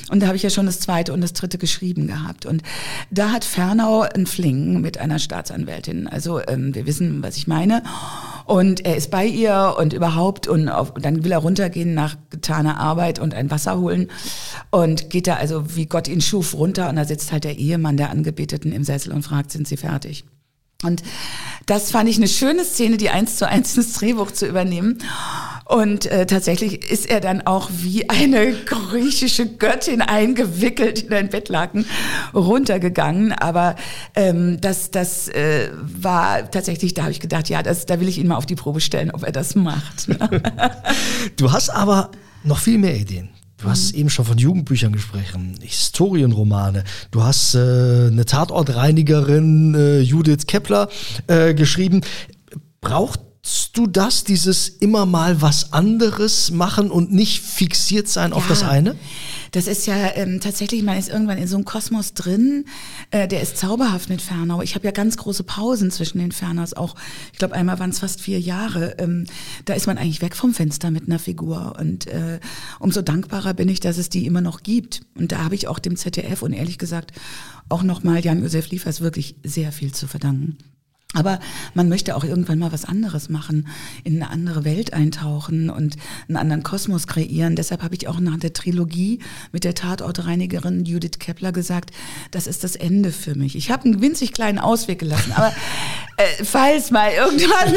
Und 0.09 0.21
da 0.21 0.27
habe 0.27 0.35
ich 0.35 0.43
ja 0.43 0.49
schon 0.49 0.65
das 0.65 0.79
zweite 0.79 1.13
und 1.13 1.21
das 1.21 1.33
dritte 1.33 1.57
geschrieben 1.57 2.07
gehabt. 2.07 2.45
Und 2.45 2.63
da 3.09 3.31
hat 3.31 3.43
Fernau 3.43 4.01
einen 4.01 4.25
Fling 4.25 4.81
mit 4.81 4.97
einer 4.97 5.19
Staatsanwältin. 5.19 6.07
Also 6.07 6.41
ähm, 6.47 6.73
wir 6.75 6.85
wissen, 6.85 7.23
was 7.23 7.37
ich 7.37 7.47
meine. 7.47 7.83
Und 8.45 8.85
er 8.85 8.97
ist 8.97 9.11
bei 9.11 9.25
ihr 9.25 9.75
und 9.77 9.93
überhaupt 9.93 10.47
und 10.47 10.67
auf, 10.69 10.93
dann 10.95 11.23
will 11.23 11.31
er 11.31 11.39
runtergehen 11.39 11.93
nach 11.93 12.17
getaner 12.29 12.77
Arbeit 12.79 13.19
und 13.19 13.33
ein 13.33 13.49
Wasser 13.51 13.79
holen 13.79 14.09
und 14.71 15.09
geht 15.09 15.27
da 15.27 15.35
also 15.35 15.75
wie 15.75 15.85
Gott 15.85 16.07
ihn 16.07 16.21
schuf 16.21 16.53
runter 16.53 16.89
und 16.89 16.95
da 16.95 17.05
sitzt 17.05 17.31
halt 17.31 17.43
der 17.43 17.57
Ehemann 17.57 17.97
der 17.97 18.09
Angebeteten 18.09 18.71
im 18.71 18.83
Sessel 18.83 19.13
und 19.13 19.23
fragt, 19.23 19.51
sind 19.51 19.67
Sie 19.67 19.77
fertig? 19.77 20.25
Und 20.83 21.03
das 21.65 21.91
fand 21.91 22.09
ich 22.09 22.17
eine 22.17 22.27
schöne 22.27 22.65
Szene, 22.65 22.97
die 22.97 23.09
eins 23.09 23.37
zu 23.37 23.47
eins 23.47 23.77
ins 23.77 23.93
Drehbuch 23.93 24.31
zu 24.31 24.47
übernehmen. 24.47 24.97
Und 25.65 26.05
äh, 26.07 26.25
tatsächlich 26.25 26.89
ist 26.91 27.09
er 27.09 27.21
dann 27.21 27.41
auch 27.41 27.69
wie 27.71 28.09
eine 28.09 28.51
griechische 28.51 29.45
Göttin 29.45 30.01
eingewickelt 30.01 31.03
in 31.03 31.13
ein 31.13 31.29
Bettlaken 31.29 31.85
runtergegangen. 32.33 33.31
Aber 33.31 33.75
ähm, 34.15 34.59
das, 34.59 34.91
das 34.91 35.29
äh, 35.29 35.69
war 35.81 36.49
tatsächlich, 36.51 36.93
da 36.93 37.03
habe 37.03 37.11
ich 37.11 37.19
gedacht, 37.19 37.47
ja, 37.47 37.63
das, 37.63 37.85
da 37.85 37.99
will 37.99 38.09
ich 38.09 38.17
ihn 38.17 38.27
mal 38.27 38.35
auf 38.35 38.45
die 38.45 38.55
Probe 38.55 38.81
stellen, 38.81 39.11
ob 39.11 39.23
er 39.23 39.31
das 39.31 39.55
macht. 39.55 40.09
du 41.37 41.51
hast 41.51 41.69
aber 41.69 42.11
noch 42.43 42.57
viel 42.57 42.77
mehr 42.77 42.95
Ideen. 42.95 43.29
Du 43.61 43.69
hast 43.69 43.93
mhm. 43.93 43.99
eben 43.99 44.09
schon 44.09 44.25
von 44.25 44.37
Jugendbüchern 44.37 44.91
gesprochen, 44.93 45.55
Historienromane. 45.61 46.83
Du 47.11 47.23
hast 47.23 47.55
äh, 47.55 47.59
eine 48.07 48.25
Tatortreinigerin, 48.25 49.75
äh, 49.75 49.99
Judith 49.99 50.47
Kepler, 50.47 50.89
äh, 51.27 51.53
geschrieben. 51.53 52.01
Braucht 52.81 53.19
du 53.73 53.87
das, 53.87 54.23
dieses 54.23 54.69
immer 54.69 55.05
mal 55.05 55.41
was 55.41 55.73
anderes 55.73 56.51
machen 56.51 56.91
und 56.91 57.11
nicht 57.11 57.41
fixiert 57.41 58.07
sein 58.07 58.33
auf 58.33 58.47
das 58.47 58.63
eine? 58.63 58.95
Das 59.51 59.67
ist 59.67 59.87
ja 59.87 60.15
ähm, 60.15 60.39
tatsächlich, 60.39 60.83
man 60.83 60.97
ist 60.97 61.09
irgendwann 61.09 61.37
in 61.37 61.47
so 61.47 61.55
einem 61.55 61.65
Kosmos 61.65 62.13
drin, 62.13 62.65
äh, 63.09 63.27
der 63.27 63.41
ist 63.41 63.57
zauberhaft 63.57 64.09
mit 64.09 64.21
Fernau. 64.21 64.61
Ich 64.61 64.75
habe 64.75 64.85
ja 64.85 64.91
ganz 64.91 65.17
große 65.17 65.43
Pausen 65.43 65.91
zwischen 65.91 66.19
den 66.19 66.31
Fernaus 66.31 66.73
auch. 66.73 66.95
Ich 67.33 67.39
glaube, 67.39 67.55
einmal 67.55 67.79
waren 67.79 67.89
es 67.89 67.99
fast 67.99 68.21
vier 68.21 68.39
Jahre. 68.39 68.95
Ähm, 68.99 69.25
da 69.65 69.73
ist 69.73 69.87
man 69.87 69.97
eigentlich 69.97 70.21
weg 70.21 70.35
vom 70.35 70.53
Fenster 70.53 70.91
mit 70.91 71.07
einer 71.07 71.19
Figur. 71.19 71.75
Und 71.79 72.07
äh, 72.07 72.39
umso 72.79 73.01
dankbarer 73.01 73.53
bin 73.53 73.69
ich, 73.69 73.79
dass 73.79 73.97
es 73.97 74.09
die 74.09 74.25
immer 74.25 74.41
noch 74.41 74.63
gibt. 74.63 75.01
Und 75.15 75.31
da 75.31 75.43
habe 75.43 75.55
ich 75.55 75.67
auch 75.67 75.79
dem 75.79 75.97
ZDF 75.97 76.43
und 76.43 76.53
ehrlich 76.53 76.77
gesagt 76.77 77.11
auch 77.69 77.83
nochmal 77.83 78.23
Jan-Josef 78.23 78.69
Liefers 78.69 79.01
wirklich 79.01 79.35
sehr 79.43 79.71
viel 79.71 79.93
zu 79.93 80.07
verdanken. 80.07 80.57
Aber 81.13 81.39
man 81.73 81.89
möchte 81.89 82.15
auch 82.15 82.23
irgendwann 82.23 82.59
mal 82.59 82.71
was 82.71 82.85
anderes 82.85 83.27
machen, 83.27 83.67
in 84.03 84.15
eine 84.15 84.31
andere 84.31 84.63
Welt 84.63 84.93
eintauchen 84.93 85.69
und 85.69 85.97
einen 86.29 86.37
anderen 86.37 86.63
Kosmos 86.63 87.05
kreieren. 87.05 87.57
Deshalb 87.57 87.83
habe 87.83 87.95
ich 87.95 88.07
auch 88.07 88.19
nach 88.21 88.37
der 88.37 88.53
Trilogie 88.53 89.19
mit 89.51 89.65
der 89.65 89.75
Tatortreinigerin 89.75 90.85
Judith 90.85 91.19
Kepler 91.19 91.51
gesagt, 91.51 91.91
das 92.31 92.47
ist 92.47 92.63
das 92.63 92.77
Ende 92.77 93.11
für 93.11 93.35
mich. 93.35 93.55
Ich 93.57 93.71
habe 93.71 93.85
einen 93.85 94.01
winzig 94.01 94.31
kleinen 94.31 94.59
Ausweg 94.59 94.99
gelassen, 94.99 95.33
aber 95.33 95.53
äh, 96.21 96.43
falls 96.43 96.91
mal 96.91 97.11
irgendwann 97.11 97.73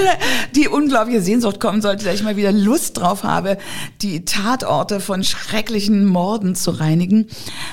die 0.54 0.68
unglaubliche 0.68 1.22
Sehnsucht 1.22 1.60
kommen 1.60 1.82
sollte, 1.82 2.04
dass 2.04 2.14
ich 2.14 2.22
mal 2.22 2.36
wieder 2.36 2.52
Lust 2.52 2.98
drauf 2.98 3.22
habe, 3.22 3.58
die 4.02 4.24
Tatorte 4.24 5.00
von 5.00 5.24
schrecklichen 5.24 6.04
Morden 6.04 6.54
zu 6.54 6.70
reinigen. 6.70 7.26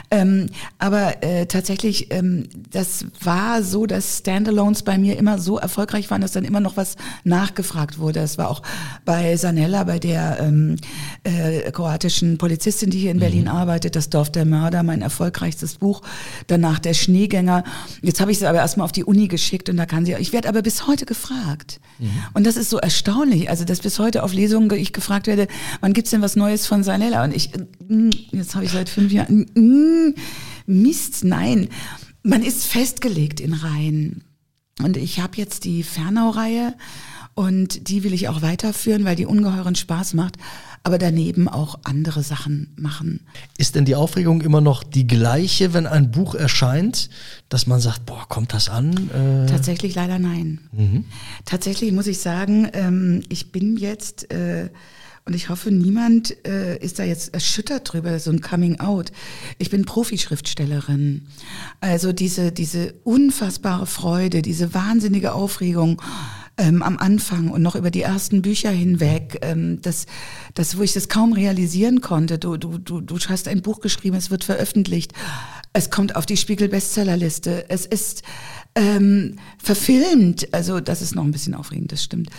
Ähm, 0.10 0.48
aber 0.80 1.24
äh, 1.24 1.46
tatsächlich, 1.46 2.12
ähm, 2.14 2.48
das 2.72 3.06
war 3.24 3.64
so, 3.64 3.86
dass 3.86 4.20
Standalones 4.20 4.84
bei 4.84 4.98
mir 4.98 5.18
immer 5.18 5.40
so 5.40 5.58
erfolgreich 5.58 6.10
waren, 6.10 6.22
dass 6.22 6.32
dann 6.32 6.46
immer 6.46 6.60
noch 6.60 6.78
was 6.78 6.96
nachgefragt 7.24 8.00
wurde. 8.00 8.20
Es 8.20 8.38
war 8.38 8.50
auch 8.50 8.62
bei 9.06 9.36
Sanella, 9.38 9.84
bei 9.84 10.00
der 10.00 10.38
ähm, 10.40 10.78
äh, 11.24 11.72
kroatischen 11.72 12.38
Polizistin, 12.38 12.90
die 12.90 13.00
hier 13.00 13.12
in 13.12 13.20
Berlin 13.20 13.44
mhm. 13.44 13.50
arbeitet, 13.50 13.96
Das 13.96 14.10
Dorf 14.10 14.32
der 14.32 14.46
Mörder, 14.46 14.84
mein 14.84 15.02
erfolgreichstes 15.02 15.76
Buch. 15.76 16.02
Danach 16.48 16.80
Der 16.80 16.94
Schneegänger. 16.94 17.64
Jetzt 18.02 18.22
habe 18.22 18.32
ich 18.32 18.40
sie 18.40 18.48
aber 18.48 18.60
erstmal 18.60 18.86
auf 18.86 18.92
die 18.92 19.04
Uni 19.04 19.28
geschickt 19.28 19.70
und 19.70 19.78
da 19.78 19.86
kann 19.86 20.06
sie, 20.06 20.14
ich 20.14 20.34
werde 20.34 20.50
aber 20.50 20.61
bis 20.62 20.88
heute 20.88 21.06
gefragt. 21.06 21.80
Mhm. 22.00 22.12
Und 22.34 22.46
das 22.46 22.58
ist 22.58 22.70
so 22.70 22.78
erstaunlich, 22.78 23.50
also 23.50 23.66
dass 23.66 23.80
bis 23.80 24.00
heute 24.00 24.24
auf 24.24 24.34
Lesungen 24.34 24.72
ich 24.72 24.94
gefragt 24.94 25.28
werde, 25.28 25.48
wann 25.80 25.94
gibt's 25.94 26.12
denn 26.12 26.22
was 26.22 26.36
Neues 26.36 26.68
von 26.68 26.84
Sanella? 26.84 27.24
Und 27.24 27.36
ich, 27.36 27.54
äh, 27.56 28.10
jetzt 28.32 28.56
habe 28.56 28.66
ich 28.66 28.72
seit 28.72 28.90
fünf 28.90 29.12
Jahren, 29.12 29.46
äh, 29.56 30.20
Mist, 30.66 31.24
nein. 31.24 31.70
Man 32.24 32.44
ist 32.44 32.66
festgelegt 32.66 33.40
in 33.40 33.54
Reihen. 33.54 34.24
Und 34.82 34.98
ich 34.98 35.20
habe 35.20 35.38
jetzt 35.38 35.66
die 35.66 35.84
Fernau-Reihe 35.84 36.76
und 37.34 37.90
die 37.90 38.04
will 38.04 38.14
ich 38.14 38.30
auch 38.30 38.42
weiterführen, 38.42 39.06
weil 39.06 39.16
die 39.16 39.26
ungeheuren 39.26 39.76
Spaß 39.76 40.14
macht, 40.14 40.38
aber 40.84 40.98
daneben 40.98 41.48
auch 41.48 41.80
andere 41.84 42.24
Sachen 42.24 42.74
machen. 42.76 43.22
Ist 43.58 43.76
denn 43.76 43.86
die 43.86 43.96
Aufregung 43.96 44.42
immer 44.42 44.62
noch 44.62 44.84
die 44.84 45.06
gleiche, 45.06 45.74
wenn 45.74 45.86
ein 45.86 46.12
Buch 46.12 46.34
erscheint, 46.34 47.10
dass 47.50 47.68
man 47.68 47.80
sagt, 47.80 48.06
boah, 48.06 48.26
kommt 48.28 48.54
das 48.54 48.70
an? 48.70 49.10
Äh 49.12 49.46
Tatsächlich 49.48 49.94
leider 49.94 50.18
nein. 50.18 50.60
Mhm. 50.72 51.06
Tatsächlich 51.46 51.92
muss 51.92 52.08
ich 52.08 52.20
sagen, 52.20 52.70
ähm, 52.74 53.24
ich 53.30 53.52
bin 53.52 53.78
jetzt 53.78 54.32
äh, 54.32 54.70
und 55.24 55.36
ich 55.36 55.50
hoffe, 55.50 55.70
niemand 55.70 56.36
äh, 56.48 56.78
ist 56.80 56.98
da 56.98 57.04
jetzt 57.04 57.34
erschüttert 57.34 57.94
drüber, 57.94 58.18
so 58.20 58.32
ein 58.32 58.42
Coming 58.42 58.80
Out. 58.80 59.12
Ich 59.60 59.70
bin 59.70 59.86
Profischriftstellerin. 59.86 61.28
Also 61.80 62.12
diese, 62.12 62.52
diese 62.52 62.94
unfassbare 63.04 63.86
Freude, 63.86 64.42
diese 64.42 64.74
wahnsinnige 64.74 65.34
Aufregung 65.34 66.02
ähm, 66.62 66.84
am 66.84 66.98
Anfang 66.98 67.50
und 67.50 67.64
noch 67.64 67.76
über 67.76 67.90
die 67.90 68.04
ersten 68.04 68.44
Bücher 68.44 68.70
hinweg, 68.70 69.40
ähm, 69.42 69.82
das, 69.82 70.06
das, 70.54 70.78
wo 70.78 70.84
ich 70.84 70.94
das 70.94 71.10
kaum 71.10 71.34
realisieren 71.34 72.02
konnte. 72.02 72.38
Du, 72.38 72.56
du, 72.56 72.78
du, 72.78 73.02
du 73.02 73.18
hast 73.18 73.48
ein 73.48 73.64
Buch 73.64 73.80
geschrieben, 73.80 74.16
es 74.16 74.30
wird 74.30 74.44
veröffentlicht. 74.44 75.14
Es 75.74 75.90
kommt 75.90 76.16
auf 76.16 76.28
die 76.28 76.38
Spiegel-Bestsellerliste. 76.38 77.66
Es 77.70 77.88
ist 77.88 78.22
ähm, 78.76 79.38
verfilmt. 79.58 80.54
Also 80.54 80.80
das 80.80 81.02
ist 81.02 81.16
noch 81.16 81.24
ein 81.24 81.32
bisschen 81.32 81.56
aufregend, 81.56 81.92
das 81.92 82.04
stimmt. 82.04 82.30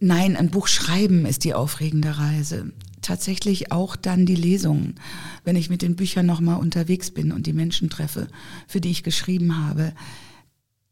Nein, 0.00 0.36
ein 0.36 0.50
Buch 0.50 0.66
schreiben 0.66 1.24
ist 1.24 1.44
die 1.44 1.54
aufregende 1.54 2.18
Reise. 2.18 2.72
Tatsächlich 3.02 3.70
auch 3.70 3.94
dann 3.94 4.26
die 4.26 4.34
Lesungen, 4.34 4.96
wenn 5.44 5.56
ich 5.56 5.70
mit 5.70 5.82
den 5.82 5.94
Büchern 5.94 6.26
nochmal 6.26 6.58
unterwegs 6.58 7.12
bin 7.12 7.30
und 7.30 7.46
die 7.46 7.52
Menschen 7.52 7.88
treffe, 7.88 8.26
für 8.66 8.80
die 8.80 8.90
ich 8.90 9.04
geschrieben 9.04 9.64
habe. 9.64 9.92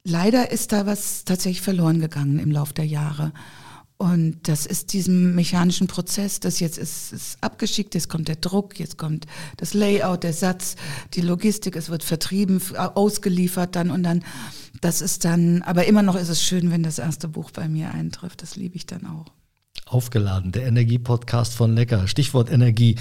Leider 0.05 0.51
ist 0.51 0.73
da 0.73 0.85
was 0.87 1.25
tatsächlich 1.25 1.63
verloren 1.63 2.01
gegangen 2.01 2.39
im 2.39 2.51
Lauf 2.51 2.73
der 2.73 2.87
Jahre. 2.87 3.33
Und 4.03 4.49
das 4.49 4.67
ist 4.67 4.93
diesem 4.95 5.37
mechanischen 5.37 5.87
Prozess, 5.87 6.41
das 6.41 6.59
jetzt 6.59 6.77
ist, 6.77 7.13
ist 7.13 7.39
abgeschickt, 7.41 7.95
jetzt 7.95 8.09
kommt 8.09 8.27
der 8.27 8.35
Druck, 8.35 8.81
jetzt 8.81 8.99
kommt 8.99 9.27
das 9.59 9.75
Layout, 9.75 10.25
der 10.25 10.33
Satz, 10.33 10.75
die 11.15 11.21
Logistik, 11.21 11.77
es 11.77 11.89
wird 11.89 12.03
vertrieben, 12.03 12.61
ausgeliefert 12.77 13.77
dann 13.77 13.93
und 13.93 14.03
dann. 14.03 14.25
Das 14.81 15.03
ist 15.03 15.25
dann, 15.25 15.63
aber 15.63 15.85
immer 15.85 16.03
noch 16.03 16.17
ist 16.17 16.31
es 16.31 16.43
schön, 16.43 16.73
wenn 16.73 16.83
das 16.83 16.99
erste 16.99 17.29
Buch 17.29 17.53
bei 17.53 17.69
mir 17.69 17.93
eintrifft. 17.93 18.43
Das 18.43 18.57
liebe 18.57 18.75
ich 18.75 18.87
dann 18.87 19.07
auch. 19.07 19.27
Aufgeladen, 19.87 20.51
der 20.51 20.67
Energie-Podcast 20.67 21.55
von 21.55 21.75
Lecker. 21.75 22.09
Stichwort 22.09 22.51
Energie. 22.51 22.97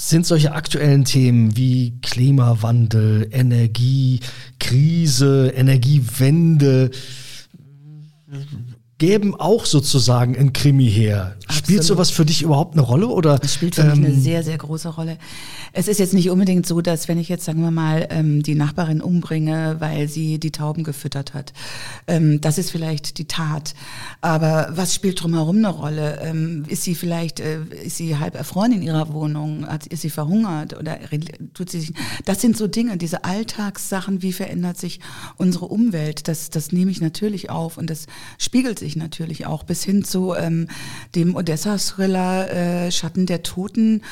Sind 0.00 0.26
solche 0.26 0.52
aktuellen 0.52 1.04
Themen 1.04 1.56
wie 1.56 1.98
Klimawandel, 2.02 3.26
Energiekrise, 3.32 5.48
Energiewende, 5.48 6.92
geben 8.98 9.36
auch 9.36 9.64
sozusagen 9.64 10.36
ein 10.36 10.52
Krimi 10.52 10.90
her. 10.90 11.36
Absolut. 11.46 11.64
Spielt 11.64 11.84
sowas 11.84 12.10
für 12.10 12.24
dich 12.24 12.42
überhaupt 12.42 12.74
eine 12.74 12.82
Rolle 12.82 13.06
oder? 13.06 13.38
Es 13.42 13.54
spielt 13.54 13.76
für 13.76 13.82
ähm, 13.82 14.00
mich 14.00 14.06
eine 14.06 14.14
sehr, 14.14 14.42
sehr 14.42 14.58
große 14.58 14.88
Rolle. 14.88 15.18
Es 15.72 15.86
ist 15.86 16.00
jetzt 16.00 16.14
nicht 16.14 16.30
unbedingt 16.30 16.66
so, 16.66 16.80
dass 16.80 17.06
wenn 17.06 17.18
ich 17.18 17.28
jetzt, 17.28 17.44
sagen 17.44 17.62
wir 17.62 17.70
mal, 17.70 18.08
ähm, 18.10 18.42
die 18.42 18.56
Nachbarin 18.56 19.00
umbringe, 19.00 19.76
weil 19.78 20.08
sie 20.08 20.40
die 20.40 20.50
Tauben 20.50 20.82
gefüttert 20.82 21.32
hat. 21.32 21.52
Ähm, 22.08 22.40
das 22.40 22.58
ist 22.58 22.72
vielleicht 22.72 23.18
die 23.18 23.26
Tat. 23.26 23.74
Aber 24.20 24.68
was 24.72 24.94
spielt 24.94 25.22
drumherum 25.22 25.58
eine 25.58 25.68
Rolle? 25.68 26.18
Ähm, 26.20 26.64
ist 26.66 26.82
sie 26.82 26.96
vielleicht, 26.96 27.38
äh, 27.38 27.60
ist 27.84 27.98
sie 27.98 28.16
halb 28.16 28.34
erfroren 28.34 28.72
in 28.72 28.82
ihrer 28.82 29.12
Wohnung? 29.12 29.66
Hat, 29.66 29.86
ist 29.86 30.02
sie 30.02 30.10
verhungert 30.10 30.76
oder 30.76 30.98
tut 31.54 31.70
sie 31.70 31.80
sich? 31.80 31.92
Das 32.24 32.40
sind 32.40 32.56
so 32.56 32.66
Dinge, 32.66 32.96
diese 32.96 33.22
Alltagssachen. 33.24 34.22
Wie 34.22 34.32
verändert 34.32 34.76
sich 34.76 34.98
unsere 35.36 35.66
Umwelt? 35.66 36.26
Das, 36.26 36.50
das 36.50 36.72
nehme 36.72 36.90
ich 36.90 37.00
natürlich 37.00 37.48
auf 37.48 37.78
und 37.78 37.88
das 37.90 38.06
spiegelt 38.38 38.80
sich 38.80 38.87
ich 38.88 38.96
natürlich 38.96 39.46
auch, 39.46 39.62
bis 39.62 39.84
hin 39.84 40.04
zu 40.04 40.34
ähm, 40.34 40.68
dem 41.14 41.36
Odessa-Thriller 41.36 42.86
äh, 42.86 42.92
Schatten 42.92 43.26
der 43.26 43.42
Toten, 43.42 44.02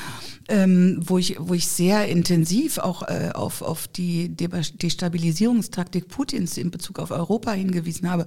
ähm, 0.47 0.99
wo, 1.01 1.17
ich, 1.17 1.35
wo 1.39 1.53
ich 1.53 1.67
sehr 1.67 2.07
intensiv 2.07 2.77
auch 2.77 3.03
äh, 3.03 3.31
auf, 3.33 3.61
auf 3.61 3.87
die 3.87 4.35
Destabilisierungstaktik 4.35 6.07
Putins 6.07 6.57
in 6.57 6.71
Bezug 6.71 6.99
auf 6.99 7.11
Europa 7.11 7.51
hingewiesen 7.51 8.09
habe 8.09 8.25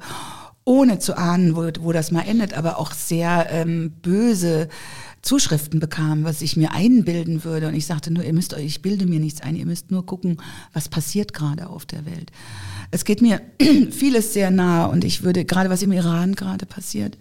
ohne 0.64 0.98
zu 0.98 1.16
ahnen, 1.16 1.56
wo, 1.56 1.68
wo 1.80 1.92
das 1.92 2.12
mal 2.12 2.22
endet, 2.22 2.54
aber 2.54 2.78
auch 2.78 2.92
sehr 2.92 3.48
ähm, 3.50 3.92
böse 4.02 4.68
Zuschriften 5.22 5.80
bekam, 5.80 6.24
was 6.24 6.42
ich 6.42 6.56
mir 6.56 6.72
einbilden 6.72 7.44
würde. 7.44 7.68
Und 7.68 7.74
ich 7.74 7.86
sagte 7.86 8.12
nur, 8.12 8.24
ihr 8.24 8.32
müsst 8.32 8.54
euch, 8.54 8.64
ich 8.64 8.82
bilde 8.82 9.06
mir 9.06 9.20
nichts 9.20 9.40
ein, 9.40 9.56
ihr 9.56 9.66
müsst 9.66 9.90
nur 9.90 10.06
gucken, 10.06 10.40
was 10.72 10.88
passiert 10.88 11.32
gerade 11.32 11.68
auf 11.68 11.86
der 11.86 12.06
Welt. 12.06 12.30
Es 12.90 13.04
geht 13.04 13.22
mir 13.22 13.40
vieles 13.90 14.32
sehr 14.32 14.50
nah 14.50 14.86
und 14.86 15.04
ich 15.04 15.22
würde, 15.22 15.44
gerade 15.44 15.70
was 15.70 15.82
im 15.82 15.92
Iran 15.92 16.34
gerade 16.34 16.66
passiert, 16.66 17.16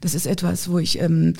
das 0.00 0.14
ist 0.14 0.26
etwas, 0.26 0.70
wo 0.70 0.78
ich 0.78 1.00
ähm, 1.00 1.34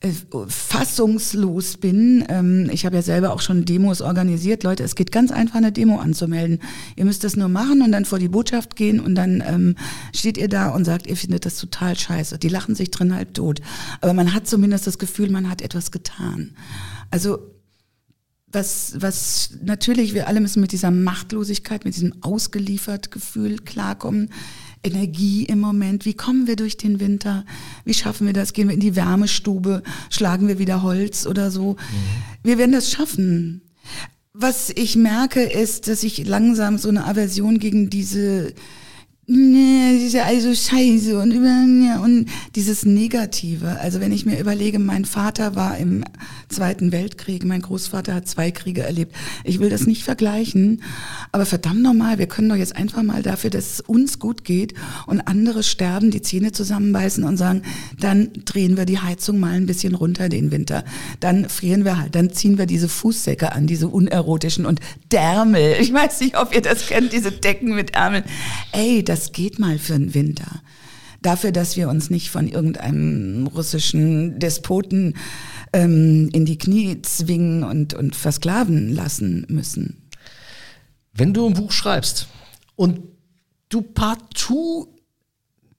äh, 0.00 0.10
fassungslos 0.48 1.78
bin. 1.78 2.24
Ähm, 2.28 2.68
ich 2.70 2.84
habe 2.84 2.96
ja 2.96 3.02
selber 3.02 3.32
auch 3.32 3.40
schon 3.40 3.64
Demos 3.64 4.02
organisiert. 4.02 4.62
Leute, 4.62 4.84
es 4.84 4.94
geht 4.94 5.10
ganz 5.10 5.30
einfach, 5.30 5.56
eine 5.56 5.72
Demo 5.72 5.98
anzumelden. 5.98 6.60
Ihr 6.96 7.06
müsst 7.06 7.24
das 7.24 7.36
nur 7.36 7.48
machen 7.48 7.80
und 7.80 7.92
dann 7.92 8.04
vor 8.04 8.18
die 8.18 8.28
Botschaft 8.28 8.76
gehen 8.76 9.00
und 9.00 9.14
dann 9.14 9.42
ähm, 9.46 9.76
steht 10.14 10.36
ihr 10.36 10.48
da 10.48 10.68
und 10.68 10.84
sagt, 10.84 11.06
ihr 11.06 11.16
findet 11.16 11.46
das 11.46 11.56
total 11.56 11.96
scheiße. 11.96 12.38
Die 12.38 12.50
lachen 12.50 12.74
sich 12.74 12.90
drin 12.90 13.14
halb 13.14 13.32
tot. 13.32 13.62
Aber 14.02 14.12
man 14.12 14.34
hat 14.34 14.46
zumindest 14.46 14.86
das 14.86 14.98
Gefühl, 14.98 15.30
man 15.30 15.48
hat 15.48 15.62
etwas 15.62 15.90
getan. 15.90 16.54
Also 17.10 17.38
was, 18.56 18.96
was 18.98 19.50
natürlich, 19.62 20.14
wir 20.14 20.26
alle 20.26 20.40
müssen 20.40 20.60
mit 20.60 20.72
dieser 20.72 20.90
Machtlosigkeit, 20.90 21.84
mit 21.84 21.94
diesem 21.94 22.14
ausgeliefert 22.22 23.12
Gefühl 23.12 23.58
klarkommen. 23.58 24.30
Energie 24.82 25.44
im 25.44 25.60
Moment. 25.60 26.04
Wie 26.04 26.14
kommen 26.14 26.46
wir 26.46 26.56
durch 26.56 26.76
den 26.76 26.98
Winter? 26.98 27.44
Wie 27.84 27.94
schaffen 27.94 28.26
wir 28.26 28.32
das? 28.32 28.52
Gehen 28.52 28.68
wir 28.68 28.74
in 28.74 28.80
die 28.80 28.96
Wärmestube? 28.96 29.82
Schlagen 30.10 30.48
wir 30.48 30.58
wieder 30.58 30.82
Holz 30.82 31.26
oder 31.26 31.50
so? 31.50 31.72
Mhm. 31.72 31.76
Wir 32.42 32.58
werden 32.58 32.72
das 32.72 32.90
schaffen. 32.90 33.62
Was 34.32 34.70
ich 34.70 34.96
merke, 34.96 35.42
ist, 35.42 35.88
dass 35.88 36.02
ich 36.02 36.26
langsam 36.26 36.78
so 36.78 36.88
eine 36.88 37.04
Aversion 37.06 37.58
gegen 37.58 37.90
diese 37.90 38.54
ja 39.28 40.24
also 40.24 40.54
scheiße 40.54 41.18
und, 41.18 41.36
und 42.02 42.26
dieses 42.54 42.84
Negative. 42.84 43.78
Also 43.80 44.00
wenn 44.00 44.12
ich 44.12 44.24
mir 44.24 44.38
überlege, 44.38 44.78
mein 44.78 45.04
Vater 45.04 45.56
war 45.56 45.76
im 45.78 46.04
Zweiten 46.48 46.92
Weltkrieg, 46.92 47.44
mein 47.44 47.60
Großvater 47.60 48.14
hat 48.14 48.28
zwei 48.28 48.50
Kriege 48.52 48.82
erlebt. 48.82 49.14
Ich 49.42 49.58
will 49.58 49.68
das 49.68 49.86
nicht 49.86 50.04
vergleichen, 50.04 50.82
aber 51.32 51.44
verdammt 51.44 51.82
nochmal, 51.82 52.18
wir 52.18 52.28
können 52.28 52.48
doch 52.48 52.56
jetzt 52.56 52.76
einfach 52.76 53.02
mal 53.02 53.22
dafür, 53.22 53.50
dass 53.50 53.72
es 53.72 53.80
uns 53.80 54.18
gut 54.20 54.44
geht 54.44 54.74
und 55.06 55.20
andere 55.22 55.62
sterben, 55.62 56.10
die 56.10 56.22
Zähne 56.22 56.52
zusammenbeißen 56.52 57.24
und 57.24 57.36
sagen, 57.36 57.62
dann 57.98 58.30
drehen 58.44 58.76
wir 58.76 58.84
die 58.84 59.00
Heizung 59.00 59.40
mal 59.40 59.54
ein 59.54 59.66
bisschen 59.66 59.94
runter 59.94 60.28
den 60.28 60.52
Winter. 60.52 60.84
Dann 61.18 61.48
frieren 61.48 61.84
wir 61.84 61.98
halt, 61.98 62.14
dann 62.14 62.30
ziehen 62.30 62.58
wir 62.58 62.66
diese 62.66 62.88
Fußsäcke 62.88 63.52
an, 63.52 63.66
diese 63.66 63.88
unerotischen 63.88 64.66
und 64.66 64.80
Därmel. 65.10 65.76
Ich 65.80 65.92
weiß 65.92 66.20
nicht, 66.20 66.38
ob 66.38 66.54
ihr 66.54 66.62
das 66.62 66.86
kennt, 66.86 67.12
diese 67.12 67.32
Decken 67.32 67.74
mit 67.74 67.94
Ärmeln. 67.94 68.24
Ey, 68.72 69.02
das 69.02 69.15
das 69.16 69.32
geht 69.32 69.58
mal 69.58 69.78
für 69.78 69.94
den 69.94 70.12
Winter. 70.12 70.60
Dafür, 71.22 71.50
dass 71.50 71.74
wir 71.74 71.88
uns 71.88 72.10
nicht 72.10 72.28
von 72.28 72.46
irgendeinem 72.46 73.46
russischen 73.46 74.38
Despoten 74.38 75.14
ähm, 75.72 76.28
in 76.34 76.44
die 76.44 76.58
Knie 76.58 77.00
zwingen 77.00 77.64
und, 77.64 77.94
und 77.94 78.14
versklaven 78.14 78.92
lassen 78.92 79.46
müssen. 79.48 80.02
Wenn 81.14 81.32
du 81.32 81.46
ein 81.46 81.54
Buch 81.54 81.72
schreibst 81.72 82.28
und 82.76 83.00
du 83.70 83.80
partout 83.80 84.88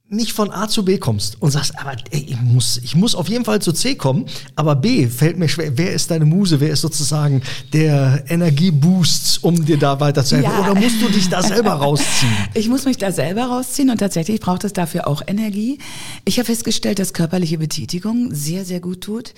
nicht 0.10 0.32
von 0.32 0.52
A 0.52 0.70
zu 0.70 0.86
B 0.86 0.98
kommst 0.98 1.42
und 1.42 1.52
sagst, 1.52 1.78
aber 1.78 1.92
ey, 2.12 2.26
ich, 2.30 2.40
muss, 2.42 2.80
ich 2.82 2.96
muss 2.96 3.14
auf 3.14 3.28
jeden 3.28 3.44
Fall 3.44 3.62
zu 3.62 3.74
C 3.74 3.96
kommen, 3.96 4.26
aber 4.56 4.78
B 4.78 5.08
fällt 5.08 5.38
mir 5.38 5.50
schwer. 5.50 5.78
Wer 5.78 5.92
ist 5.92 6.10
deine 6.12 6.24
Muse? 6.24 6.62
Wer 6.62 6.70
ist 6.70 6.80
sozusagen 6.80 7.42
der 7.74 8.24
Energieboost, 8.30 9.44
um 9.44 9.66
dir 9.66 9.78
da 9.78 10.00
weiterzuhelfen? 10.00 10.50
Ja. 10.50 10.62
Oder 10.62 10.80
musst 10.80 11.02
du 11.02 11.10
dich 11.10 11.28
da 11.28 11.44
selber 11.44 11.72
rausziehen? 11.74 12.32
Ich 12.54 12.70
muss 12.70 12.86
mich 12.86 12.96
da 12.98 13.12
selber 13.12 13.48
rausziehen 13.48 13.90
und 13.90 13.98
tatsächlich 13.98 14.40
braucht 14.40 14.64
es 14.64 14.72
dafür 14.72 15.08
auch 15.08 15.22
Energie. 15.28 15.80
Ich 16.24 16.40
habe 16.40 16.46
festgestellt, 16.46 17.00
dass 17.00 17.12
körperliche 17.12 17.58
Betätigung 17.58 18.34
sehr, 18.34 18.64
sehr 18.64 18.80
gut 18.80 19.02
tut. 19.02 19.34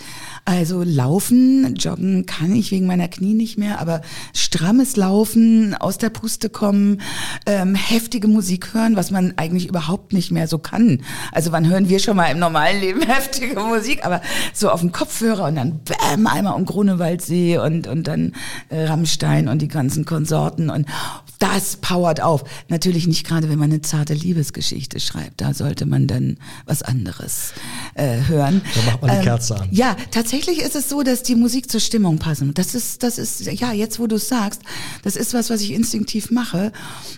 Also 0.45 0.83
laufen, 0.83 1.73
joggen 1.77 2.27
kann 2.27 2.55
ich 2.55 2.69
wegen 2.69 2.85
meiner 2.85 3.07
Knie 3.07 3.33
nicht 3.33 3.57
mehr, 3.57 3.81
aber 3.81 4.01
strammes 4.35 4.97
Laufen, 4.97 5.73
aus 5.73 5.97
der 5.97 6.11
Puste 6.11 6.49
kommen, 6.49 7.01
ähm, 7.47 7.73
heftige 7.73 8.27
Musik 8.27 8.75
hören, 8.75 8.95
was 8.95 9.09
man 9.09 9.33
eigentlich 9.37 9.67
überhaupt 9.67 10.13
nicht 10.13 10.29
mehr 10.29 10.47
so 10.47 10.58
kann. 10.61 11.01
Also 11.31 11.51
wann 11.51 11.67
hören 11.67 11.89
wir 11.89 11.99
schon 11.99 12.17
mal 12.17 12.31
im 12.31 12.39
normalen 12.39 12.79
Leben 12.79 13.01
heftige 13.07 13.59
Musik, 13.59 14.05
aber 14.05 14.21
so 14.53 14.69
auf 14.69 14.81
dem 14.81 14.91
Kopfhörer 14.91 15.45
und 15.45 15.55
dann 15.55 15.79
bäm, 15.79 16.27
einmal 16.27 16.55
um 16.55 16.65
Grunewaldsee 16.65 17.57
und, 17.57 17.87
und 17.87 18.07
dann 18.07 18.33
äh, 18.69 18.85
Rammstein 18.85 19.47
und 19.47 19.61
die 19.61 19.67
ganzen 19.67 20.05
Konsorten 20.05 20.69
und 20.69 20.85
das 21.39 21.77
powert 21.77 22.21
auf. 22.21 22.43
Natürlich 22.67 23.07
nicht 23.07 23.25
gerade, 23.25 23.49
wenn 23.49 23.57
man 23.57 23.71
eine 23.71 23.81
zarte 23.81 24.13
Liebesgeschichte 24.13 24.99
schreibt. 24.99 25.39
Da 25.39 25.53
sollte 25.53 25.85
man 25.85 26.05
dann 26.05 26.37
was 26.65 26.83
anderes 26.83 27.53
äh, 27.93 28.19
hören. 28.27 28.61
Da 28.75 28.91
macht 28.91 29.01
man 29.01 29.11
die 29.11 29.17
ähm, 29.17 29.23
Kerze 29.23 29.55
an. 29.55 29.69
Ja, 29.71 29.95
tatsächlich 30.11 30.59
ist 30.59 30.75
es 30.75 30.89
so, 30.89 31.01
dass 31.01 31.23
die 31.23 31.35
Musik 31.35 31.71
zur 31.71 31.79
Stimmung 31.79 32.19
passen. 32.19 32.53
Das 32.53 32.75
ist, 32.75 33.03
das 33.03 33.17
ist, 33.17 33.45
ja, 33.45 33.71
jetzt 33.71 33.99
wo 33.99 34.07
du 34.07 34.17
es 34.17 34.27
sagst, 34.27 34.61
das 35.03 35.15
ist 35.15 35.33
was, 35.33 35.49
was 35.49 35.61
ich 35.61 35.71
instinktiv 35.71 36.29
mache 36.29 36.73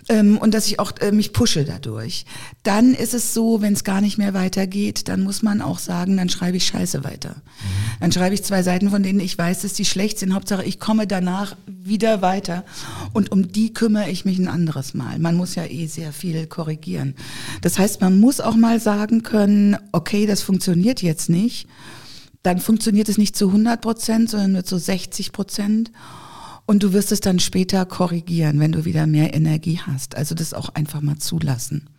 ähm, 0.07 0.37
und 0.37 0.53
dass 0.53 0.67
ich 0.67 0.79
auch 0.79 0.91
äh, 0.99 1.11
mich 1.11 1.33
pushe 1.33 1.65
dadurch. 1.65 2.25
Dann 2.61 2.93
ist 2.93 3.15
es 3.15 3.30
so, 3.33 3.61
wenn 3.61 3.73
es 3.73 3.83
gar 3.83 4.01
nicht 4.01 4.17
mehr 4.17 4.33
weitergeht, 4.33 5.07
dann 5.07 5.21
muss 5.21 5.41
man 5.41 5.61
auch 5.61 5.79
sagen, 5.79 6.17
dann 6.17 6.29
schreibe 6.29 6.57
ich 6.57 6.65
Scheiße 6.65 7.03
weiter. 7.03 7.29
Mhm. 7.29 7.99
Dann 7.99 8.11
schreibe 8.11 8.35
ich 8.35 8.43
zwei 8.43 8.63
Seiten, 8.63 8.89
von 8.89 9.03
denen 9.03 9.19
ich 9.19 9.37
weiß, 9.37 9.61
dass 9.61 9.73
die 9.73 9.85
schlecht 9.85 10.19
sind. 10.19 10.33
Hauptsache, 10.33 10.63
ich 10.63 10.79
komme 10.79 11.07
danach 11.07 11.55
wieder 11.67 12.21
weiter. 12.21 12.65
Und 13.13 13.31
um 13.31 13.51
die 13.51 13.73
kümmere 13.73 14.09
ich 14.09 14.25
mich 14.25 14.39
ein 14.39 14.47
anderes 14.47 14.93
Mal. 14.93 15.19
Man 15.19 15.35
muss 15.35 15.55
ja 15.55 15.65
eh 15.65 15.87
sehr 15.87 16.13
viel 16.13 16.47
korrigieren. 16.47 17.15
Das 17.61 17.77
heißt, 17.77 18.01
man 18.01 18.19
muss 18.19 18.39
auch 18.39 18.55
mal 18.55 18.79
sagen 18.79 19.23
können, 19.23 19.77
okay, 19.91 20.25
das 20.25 20.41
funktioniert 20.41 21.01
jetzt 21.01 21.29
nicht. 21.29 21.67
Dann 22.43 22.59
funktioniert 22.59 23.09
es 23.09 23.17
nicht 23.17 23.35
zu 23.35 23.47
100 23.47 23.81
Prozent, 23.81 24.29
sondern 24.29 24.53
nur 24.53 24.63
zu 24.63 24.77
60 24.77 25.31
Prozent. 25.31 25.91
Und 26.65 26.83
du 26.83 26.93
wirst 26.93 27.11
es 27.11 27.19
dann 27.19 27.39
später 27.39 27.85
korrigieren, 27.85 28.59
wenn 28.59 28.71
du 28.71 28.85
wieder 28.85 29.05
mehr 29.05 29.33
Energie 29.33 29.79
hast. 29.85 30.15
Also 30.15 30.35
das 30.35 30.53
auch 30.53 30.69
einfach 30.69 31.01
mal 31.01 31.17
zulassen. 31.17 31.89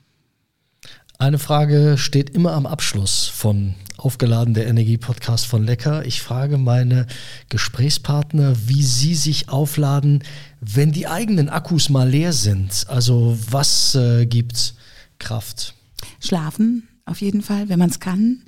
Eine 1.19 1.39
Frage 1.39 1.99
steht 1.99 2.31
immer 2.31 2.53
am 2.53 2.67
Abschluss 2.67 3.27
von 3.27 3.75
Aufgeladen 3.97 4.55
der 4.55 4.67
Energie-Podcast 4.67 5.47
von 5.47 5.65
Lecker. 5.65 6.05
Ich 6.05 6.21
frage 6.21 6.59
meine 6.59 7.07
Gesprächspartner, 7.49 8.57
wie 8.67 8.83
sie 8.83 9.15
sich 9.15 9.49
aufladen, 9.49 10.25
wenn 10.61 10.91
die 10.91 11.07
eigenen 11.07 11.49
Akkus 11.49 11.89
mal 11.89 12.09
leer 12.09 12.33
sind. 12.33 12.87
Also 12.89 13.39
was 13.51 13.95
äh, 13.95 14.27
gibt 14.27 14.75
Kraft? 15.21 15.75
Schlafen, 16.19 16.89
auf 17.05 17.21
jeden 17.21 17.43
Fall, 17.43 17.69
wenn 17.69 17.79
man 17.79 17.91
es 17.91 18.01
kann. 18.01 18.43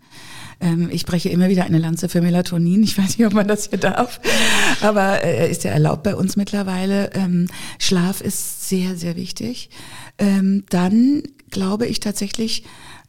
Ähm, 0.61 0.89
ich 0.91 1.07
breche 1.07 1.29
immer 1.29 1.49
wieder 1.49 1.65
eine 1.65 1.79
Lanze 1.79 2.09
für 2.09 2.21
Melatonin. 2.21 2.83
Ich 2.83 2.99
weiß 2.99 3.19
nicht, 3.19 3.27
ob 3.27 3.35
man 3.35 3.49
das 3.49 3.69
hier 3.69 3.79
darf, 3.79 4.21
aber 4.81 5.23
äh, 5.23 5.51
ist 5.51 5.65
ja 5.65 5.71
erlaubt 5.71 6.03
bei 6.03 6.17
uns 6.17 6.37
mittlerweile. 6.37 7.11
Ähm, 7.13 7.49
Schlaf 7.79 8.21
ist 8.21 8.69
sehr, 8.69 8.97
sehr 8.97 9.17
wichtig. 9.17 9.71
Ähm, 10.19 10.65
dann 10.69 11.23
glaube 11.51 11.87
ich 11.87 12.01
tatsächlich, 12.01 12.65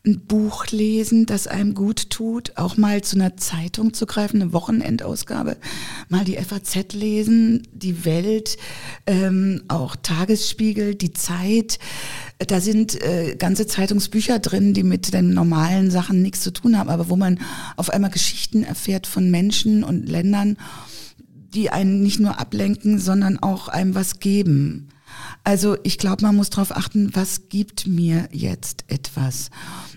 ein 0.06 0.22
Buch 0.22 0.68
lesen, 0.68 1.26
das 1.26 1.48
einem 1.48 1.74
gut 1.74 2.10
tut, 2.10 2.54
auch 2.58 2.78
mal 2.78 3.02
zu 3.02 3.15
einer 3.15 3.38
Zeitung 3.38 3.94
zu 3.94 4.06
greifen, 4.06 4.41
eine 4.41 4.54
Wochenendausgabe, 4.54 5.58
mal 6.10 6.24
die 6.24 6.38
FAZ 6.38 6.94
lesen, 6.94 7.68
die 7.74 8.06
Welt, 8.06 8.58
ähm, 9.08 9.63
auch 9.68 9.96
Tagesspiegel, 9.96 10.96
die 10.96 11.12
Zeit. 11.12 11.80
Da 12.38 12.62
sind 12.62 13.02
äh, 13.02 13.36
ganze 13.38 13.68
Zeitungsbücher 13.68 14.39
drin, 14.39 14.74
die 14.74 14.84
mit 14.84 15.13
den 15.13 15.34
normalen 15.34 15.89
Sachen 15.89 16.22
nichts 16.22 16.41
zu 16.41 16.52
tun 16.52 16.78
haben, 16.78 16.89
aber 16.89 17.10
wo 17.10 17.15
man 17.15 17.39
auf 17.76 17.89
einmal 17.89 18.12
Geschichten 18.12 18.63
erfährt 18.63 19.08
von 19.08 19.32
Menschen 19.32 19.84
und 19.84 20.08
Ländern, 20.08 20.58
die 21.54 21.70
einen 21.70 22.04
nicht 22.04 22.20
nur 22.20 22.39
ablenken, 22.39 23.00
sondern 23.00 23.39
auch 23.39 23.70
einem 23.70 23.96
was 23.96 24.20
geben. 24.20 24.89
Also 25.46 25.78
ich 25.84 26.00
glaube, 26.00 26.24
man 26.24 26.36
muss 26.36 26.50
darauf 26.50 26.76
achten, 26.76 27.12
was 27.14 27.50
gibt 27.50 27.86
mir 27.86 28.28
jetzt 28.32 28.84
etwas. 28.88 29.52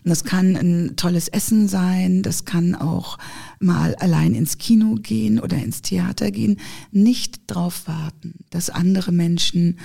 Das 0.05 0.25
kann 0.25 0.57
ein 0.57 0.97
tolles 0.97 1.29
Essen 1.29 1.69
sein, 1.69 2.23
das 2.23 2.45
kann 2.45 2.75
auch 2.75 3.17
mal 3.59 3.95
allein 3.95 4.35
ins 4.35 4.59
Kino 4.59 4.97
gehen 4.97 5.41
oder 5.41 5.57
ins 5.57 5.81
Theater 5.81 6.31
gehen. 6.31 6.61
Nicht 6.93 7.41
darauf 7.47 7.89
warten, 7.89 8.35
dass 8.51 8.69
andere 8.69 9.11
Menschen 9.11 9.79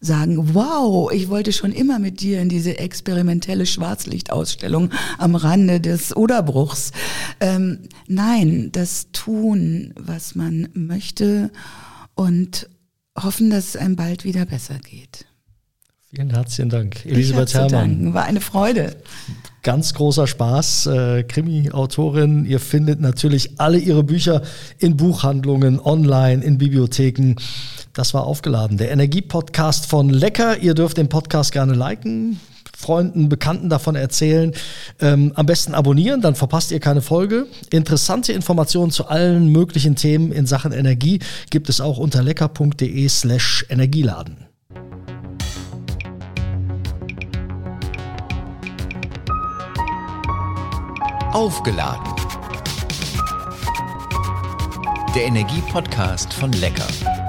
sagen, 0.00 0.54
wow, 0.54 1.12
ich 1.12 1.28
wollte 1.28 1.52
schon 1.52 1.72
immer 1.72 1.98
mit 1.98 2.22
dir 2.22 2.40
in 2.40 2.48
diese 2.48 2.78
experimentelle 2.78 3.66
Schwarzlichtausstellung 3.66 4.90
am 5.18 5.34
Rande 5.34 5.82
des 5.82 6.16
Oderbruchs. 6.16 6.92
Ähm, 7.40 7.80
nein, 8.08 8.70
das 8.72 9.08
tun, 9.12 9.92
was 9.98 10.34
man 10.34 10.70
möchte 10.72 11.52
und 12.14 12.70
hoffen, 13.24 13.50
dass 13.50 13.68
es 13.68 13.76
einem 13.76 13.96
bald 13.96 14.24
wieder 14.24 14.46
besser 14.46 14.78
geht. 14.78 15.26
Vielen 16.12 16.30
herzlichen 16.30 16.70
Dank, 16.70 17.06
Elisabeth 17.06 17.54
Herrmann. 17.54 18.14
War 18.14 18.24
eine 18.24 18.40
Freude. 18.40 18.96
Ganz 19.62 19.94
großer 19.94 20.26
Spaß. 20.26 20.86
Äh, 20.86 21.22
Krimi-Autorin. 21.22 22.46
Ihr 22.46 22.58
findet 22.58 23.00
natürlich 23.00 23.60
alle 23.60 23.78
ihre 23.78 24.02
Bücher 24.02 24.42
in 24.78 24.96
Buchhandlungen, 24.96 25.78
online, 25.78 26.42
in 26.42 26.58
Bibliotheken. 26.58 27.36
Das 27.92 28.12
war 28.12 28.24
aufgeladen. 28.24 28.76
Der 28.76 28.90
Energie-Podcast 28.90 29.86
von 29.86 30.10
Lecker. 30.10 30.58
Ihr 30.58 30.74
dürft 30.74 30.96
den 30.96 31.08
Podcast 31.08 31.52
gerne 31.52 31.74
liken, 31.74 32.40
Freunden, 32.80 33.28
Bekannten 33.28 33.68
davon 33.68 33.94
erzählen. 33.94 34.52
Ähm, 35.00 35.32
am 35.34 35.46
besten 35.46 35.74
abonnieren, 35.74 36.20
dann 36.20 36.34
verpasst 36.34 36.72
ihr 36.72 36.80
keine 36.80 37.02
Folge. 37.02 37.46
Interessante 37.70 38.32
Informationen 38.32 38.90
zu 38.90 39.06
allen 39.06 39.48
möglichen 39.48 39.96
Themen 39.96 40.32
in 40.32 40.46
Sachen 40.46 40.72
Energie 40.72 41.20
gibt 41.50 41.68
es 41.68 41.80
auch 41.80 41.98
unter 41.98 42.22
lecker.de 42.22 43.08
slash 43.08 43.66
Energieladen. 43.68 44.46
Aufgeladen. 51.32 52.12
Der 55.14 55.26
Energie-Podcast 55.26 56.32
von 56.32 56.52
Lecker. 56.52 57.19